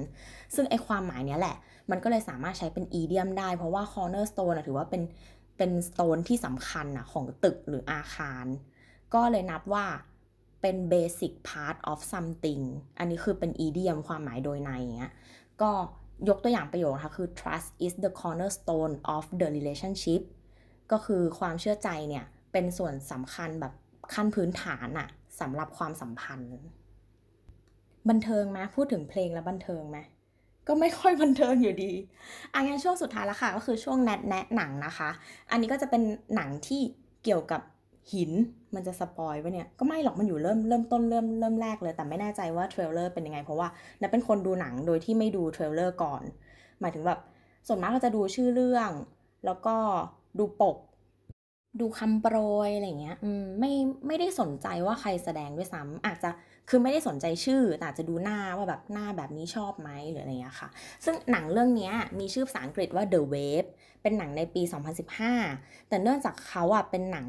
[0.54, 1.56] ซึ่งไอความหมายเนี้ยแหละ
[1.90, 5.02] มันก็เลยสามารถใช้เป็น idiom ได้ เพราะว่า cornerstone ถือว่าเป็น
[5.58, 8.46] เป็น stone ที่สำคัญอะของตึกหรืออาคาร
[9.14, 9.86] ก็เลยนับว่า
[10.62, 12.62] เป็น basic part of something
[12.98, 15.12] อันนี้คือเป็น idiom ความหมายโดยนัยอย่างเงี้ย
[15.62, 15.70] ก็
[16.28, 20.22] ยกตัวอย่างประโยคนะคะคือ trust is the cornerstone of the relationship
[20.92, 23.72] ก็คือความเชื่อใจเนี่ยเป็นส่วนสำคัญแบบ
[24.14, 25.08] ขั้นพื้นฐานอะ
[25.40, 26.52] สำหรับความสัมพันธ์
[28.08, 29.98] บันเทิงไหมพูดถึงเพลงแล้วบันเทิงไหม
[30.68, 31.92] ก็ไม่ค่อยบันเทิงอยู่ดี
[32.54, 35.10] อันนี้ช่วงสุดท้ายแล้วค่ะ ก็คือช่วงแนทแนะหนังนะคะ
[35.50, 36.02] อันนี้ก็จะเป็น
[36.34, 36.80] หนังที่
[37.24, 37.60] เกี่ยวกับ
[38.12, 38.32] หิน
[38.74, 43.68] มันจะ spoil ไหมเนี่ย ก็ไม่หรอกมันอยู่เริ่มเริ่มต้นเริ่มเริ่มแรกเลย แต่ไม่แน่ใจว่า trailer เป็นยังไง เพราะว่า
[44.00, 46.22] แนทเป็นคนดูหนังโดยที่ไม่ดู trailer ก่อน
[46.80, 47.20] หมายถึงแบบ
[47.66, 48.90] ส่วนมากก็จะดูชื่อเรื่อง
[49.46, 49.76] แล้วก็
[50.38, 50.78] ดูปก
[51.80, 53.72] ดูคำโปรยอะไรเงี้ย อืมไม่
[54.06, 56.30] ไม่ได้สนใจว่าใครแสดงด้วยซ้ำอาจจะ
[56.68, 60.68] คือไม่ได้สนใจชื่อแต่อาจจะดูหน้าว่าแบบหน้าแบบนี้ชอบไหมหรืออะไรเงี้ยค่ะ
[61.04, 63.68] ซึ่งหนังเรื่องนี้มีชื่อภาษาอังกฤษว่า The Wave
[64.02, 64.62] เป็นหนังในปี
[65.26, 67.28] 2015 แต่เนื่องจากเขาอะเป็นหนัง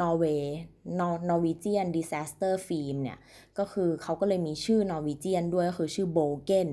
[0.00, 0.56] นอร์เวย์
[1.00, 3.18] นอร์ Norwegian disaster film เนี่ย
[3.58, 6.68] ก็คือเขาก็เลยมีชื่อ Norwegian ด้วยก็คือชื่อโบเกน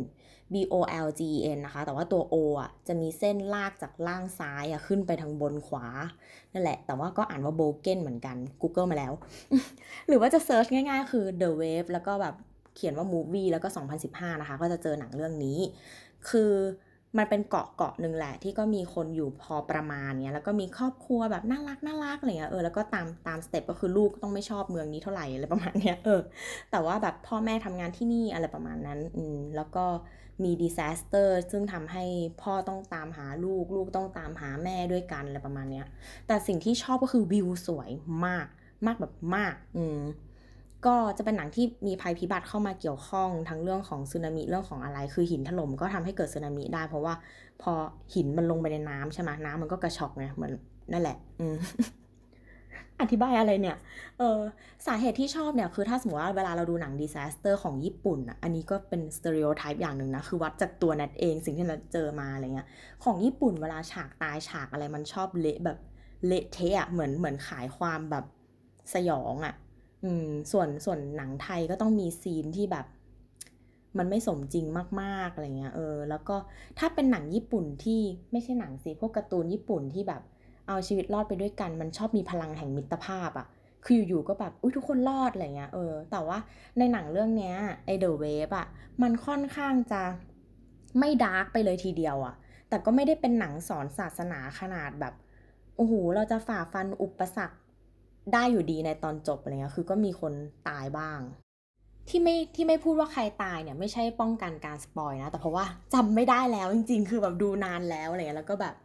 [0.53, 0.75] B O
[1.05, 5.85] L G E N นะคะ แต่ว่าตัว O อะจะมีเส้นลากจากล่างซ้ายอะขึ้นไปทางบนขวา
[6.53, 9.13] นั่นแหละ แต่ว่าก็อ่านว่าโบเกนเหมือนกัน Google มาแล้ว
[10.07, 12.35] หรือว่าจะ search ง่ายๆ คือ The Wave แล้วก็แบบ
[12.75, 13.67] เขียนว่า Movie แล้วก็
[14.05, 15.59] 2015 นะคะ ก็จะเจอหนังเรื่องนี้
[16.29, 16.51] คือ
[17.17, 26.21] มันเป็นเกาะเกาะหนึ่งแหละที่ก็มีคนอยู่พอประมาณเนี้ยแล้วก็มีครอบครัวแบบน่ารักน่ารักอะไรเงี้ยเออแล้วก็ตามตาม step ก็คือลูกต้องไม่ชอบเมืองนี้เท่าไหร่อะไรประมาณเนี้ยเออ
[26.71, 29.85] แต่ว่าแบบพ่อแม่ทำงานที่นี่อะไรประมาณนั้นอืมแล้วก็
[30.43, 32.05] มีดีซ a สเตอร์ซึ่งทำให้
[32.41, 35.85] พ่อต้องตามหาลูก ลูกต้องตามหาแม่ด้วยกันอะไรประมาณเนี้ย
[36.27, 37.89] แต่สิ่งที่ชอบก็คือวิวสวย
[38.25, 38.47] มาก
[38.85, 39.99] มากแบบมาก อืม
[40.85, 47.13] ก็จะเป็นหนังที่มีภัยพิบัติเข้ามาเกี่ยวข้องทั้งเรื่องของสึนามิเรื่องของอะไร คือหินถล่มก็ทำให้เกิดสึนามิได้ เพราะว่า
[47.61, 47.71] พอ
[48.15, 50.53] หินมันลงไปในน้ำใช่ไหมน้ำมันก็กระชอกไงเหมือน
[50.91, 51.55] นั่นแหละ อืม
[53.03, 53.77] อธิบายอะไรเนี่ย
[54.17, 54.39] เออ
[54.87, 62.67] สาเหตุที่ชอบเนี่ยคือถ้าสมมติว่าเวลาเราดูหนังดีซ a สเตอร์ของญี่ปุ่นอะ อันนี้ก็เป็น stereotype อย่างหนึ่งนะ คือวัดจากตัวแนทเองสิ่งที่เราเจอมาอะไรเงี้ย
[63.03, 65.77] ของญี่ปุ่นเวลาฉากตายฉากอะไรมันชอบเละแบบ
[66.27, 68.25] เละเทอะเหมือนเหมือนขายความแบบ
[68.93, 69.53] สยองอะ่ะ
[70.03, 72.85] อืม ส่วนส่วนหนังไทยก็ต้องมีซีนที่แบบ
[73.97, 74.65] มันไม่สมจริง
[75.01, 76.35] มากๆอะไรเงี้ย เออ แล้วก็
[76.79, 78.01] ถ้าเป็นหนังญี่ปุ่นที่
[78.31, 80.21] ไม่ใช่หนังสิพวกการ์ตูนญี่ปุ่นที่แบบ
[80.67, 83.47] เอาชีวิตรอดไปด้วยกัน มันชอบมีพลังแห่งมิตรภาพอะ
[83.85, 86.37] คืออยู่ๆก็แบบอุ้ยทุกคนรอดอะไรเงี้ยเออแต่ว่า
[86.77, 87.55] ในหนังเรื่องเนี้ย
[87.85, 88.67] ไอเดอะเวฟอะ
[89.01, 90.01] มันค่อนข้างจะ
[90.99, 92.35] ไม่ดาร์กไปเลยทีเดียวอะ
[92.69, 95.13] แต่ก็ไม่ได้เป็นหนังสอนศาสนาขนาดแบบ
[95.77, 97.57] โอ้โหเราจะฝ่าฟันอุปสรรค
[98.33, 100.33] ได้อยู่ดีในตอนจบอะไรเงี้ยคือก็มีคน
[100.69, 101.19] ตายบ้าง
[102.09, 108.75] ที่ไม่ที่ไม่พูดว่าใครตายเนี่ยไม่ใช่ป้องกันการสปอยนะ แต่เพราะว่าจำไม่ได้แล้วจริง ๆ คือแบบดูนานแล้วอะไรเงี้ยแล้วก็แบบ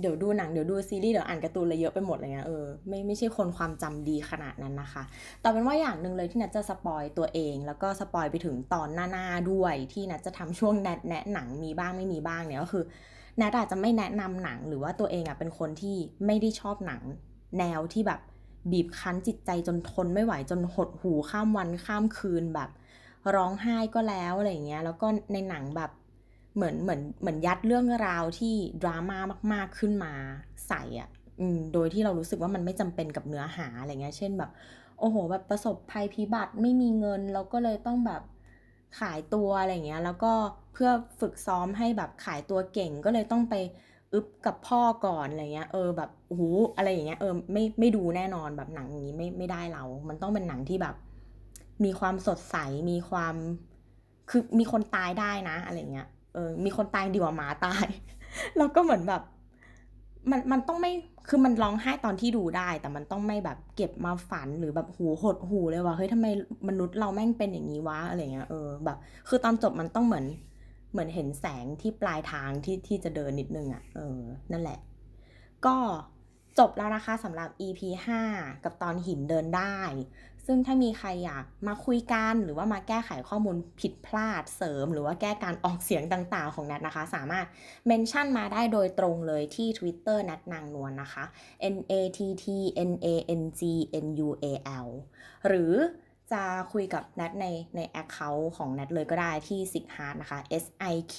[0.00, 5.02] เดี๋ยวดูหนังเดี๋ยวดูซีรีส์เดี๋ยวอ่านการ์ตูนอะไรเยอะไปหมดอะไรเงี้ยเออไม่ไม่ใช่คนความจำดีขนาดนั้นนะคะ
[5.40, 17.02] แต่เป็นว่าอย่างหนึ่งเลยที่แนทจะ spoil ตัวเอง แล้วก็ spoil ไปถึงตอนหน้าๆด้วย ที่แนทจะทำช่วงแนทแนะหนังมีบ้างไม่มีบ้างเนี่ยก็คือแนทอาจจะไม่แนะนำหนังหรือว่าตัวเองอะเป็นคนที่ไม่ได้ชอบหนัง
[17.58, 18.20] แนวที่แบบ
[18.72, 22.70] บีบคั้นจิตใจจนทนไม่ไหวจนหดหู่ข้ามวันข้ามคืนแบบ
[23.34, 25.90] ร้องไห้ก็แล้วอะไรเงี้ยแล้วก็ในหนังแบบ
[26.54, 29.18] เหมือนเหมือนเหมือนยัดเรื่องราวที่ดราม่า
[29.52, 30.12] มาก ๆขึ้นมา
[30.68, 31.08] ใส่อะ
[31.74, 34.50] โดยที่เรารู้สึกว่ามันไม่จำเป็นกับเนื้อหาอะไรเงี้ย เช่นแบบ
[34.98, 38.22] โอ้โห แบบประสบภัยพิบัติไม่มีเงินเราก็เลยต้องแบบ
[39.00, 40.32] ขายตัวอะไรเงี้ย แล้วก็
[40.72, 40.90] เพื่อ
[41.20, 43.54] ฝึกซ้อมให้แบบขายตัวเก่งก็เลยต้องไป
[44.12, 46.42] อึบกับพ่อก่อนอะไรเงี้ย เออแบบโอ้โห
[46.76, 50.94] อะไรอย่างเงี้ย เออไม่ไม่ดูแน่นอนแบบหนังอย่างนี้ไม่ไม่ได้เรา มันต้องเป็นหนังที่แบบ
[51.84, 52.56] มีความสดใส
[52.90, 53.34] มีความ
[54.30, 57.86] คือมีคนตายได้นะอะไรเงี้ย เออมีคนตายดีกว่าหมาตาย
[58.56, 59.22] แล้วก็เหมือนแบบ
[60.30, 60.92] มันมันต้องไม่
[61.28, 66.26] คือมันร้องไห้ตอนที่ดูได้ แต่มันต้องไม่แบบเก็บมาฝันหรือแบบหูหดหูเลยว่าเฮ้ยทำไม
[66.68, 70.26] มนุษย์เราแม่งเป็นอย่างนี้วะอะไรเงี้ยเออแบบ คือตอนจบมันต้องเหมือน
[70.92, 74.20] เหมือนเห็นแสงที่ปลายทางที่ที่จะเดินนิดนึงอะ่ะเออ
[74.52, 74.78] นั่นแหละ
[75.66, 75.76] ก็
[76.58, 77.80] จบแล้วนะคะสำหรับ EP
[78.26, 79.76] 5 กับตอนหินเดินได้
[80.52, 87.46] ซึ่งถ้ามีใครอยากมาคุยกันหรือว่ามาแก้ไขข้อมูลผิดพลาดเสริม หรือว่าแก้การออกเสียงต่างๆของนัทนะคะ สามารถ
[87.86, 91.24] เมนชั่นมาได้โดยตรงเลยที่ Twitter นัทนางนวลนนะคะ
[91.74, 92.46] N A T T
[92.90, 93.06] N A
[93.40, 93.62] N G
[94.04, 94.46] N U A
[94.86, 94.88] L
[95.46, 95.74] หรือ
[96.32, 96.42] จะ
[96.72, 97.46] คุยกับนัทใน
[97.76, 101.16] ใน Account ของนัทเลยก็ได้ที่ s i q h a r t นะคะ S I Q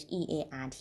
[0.00, 0.80] H E A R T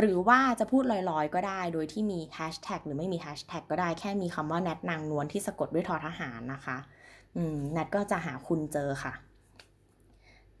[0.00, 6.76] หรือว่าจะพูดลอยๆ ก็ได้ โดยที่มีแฮชแท็กหรือไม่มีแฮชแท็กก็ได้แค่มีคำว่าแนทนางนวลที่สะกดด้วยทอทหารนะคะ
[7.36, 9.12] อืมแนทก็จะหาคุณเจอค่ะ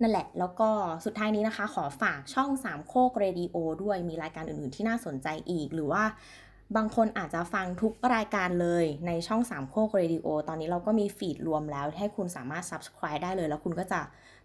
[0.00, 0.68] นั่นแหละ แล้วก็
[1.04, 6.04] สุดท้ายนี้นะคะ ขอฝากช่องสามโคกเรดิโอด้วยมีรายการอื่นๆที่น่าสนใจอีกหรือว่า
[6.76, 14.00] บางคนอาจจะฟังทุกรายการเลยในช่องสามโคกเรดิโอตอนนี้เราก็มี feed รวมแล้วให้คุณสามารถ subscribe ได้เลย แล้วคุณก็จะ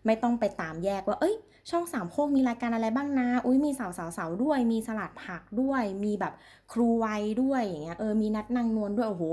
[0.05, 1.35] ไม่ต้องไปตามแยกว่า เอ้ย
[1.69, 6.33] ช่องสามโคกมีรายการอะไรบ้างนะ อุ้ยมีสาวสาวสาวด้วย มีสลัดผักด้วย มีแบบ
[6.73, 9.23] ครูไวยด้วยอย่างเงี้ย เออ มีแนทนางนวลด้วย โอ้โห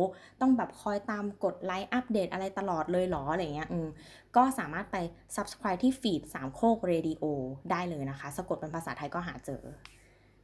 [0.41, 3.89] ต้องแบบคอยตามกดไลค์อัปเดตอะไรตลอดเลยเหรออะไรเงี้ย อืม
[4.37, 4.97] ก็สามารถไป
[5.37, 7.25] subscribe ที่ฟีดสามโคกเรดิโอ
[7.71, 9.63] ได้เลยนะคะ สะกดเป็นภาษาไทยก็หาเจอ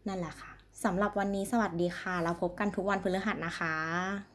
[0.08, 0.52] นั่นแหละค่ะ
[0.84, 4.33] สำหรับวันนี้สวัสดีค่ะ เราพบกันทุกวันพฤหัสนะคะ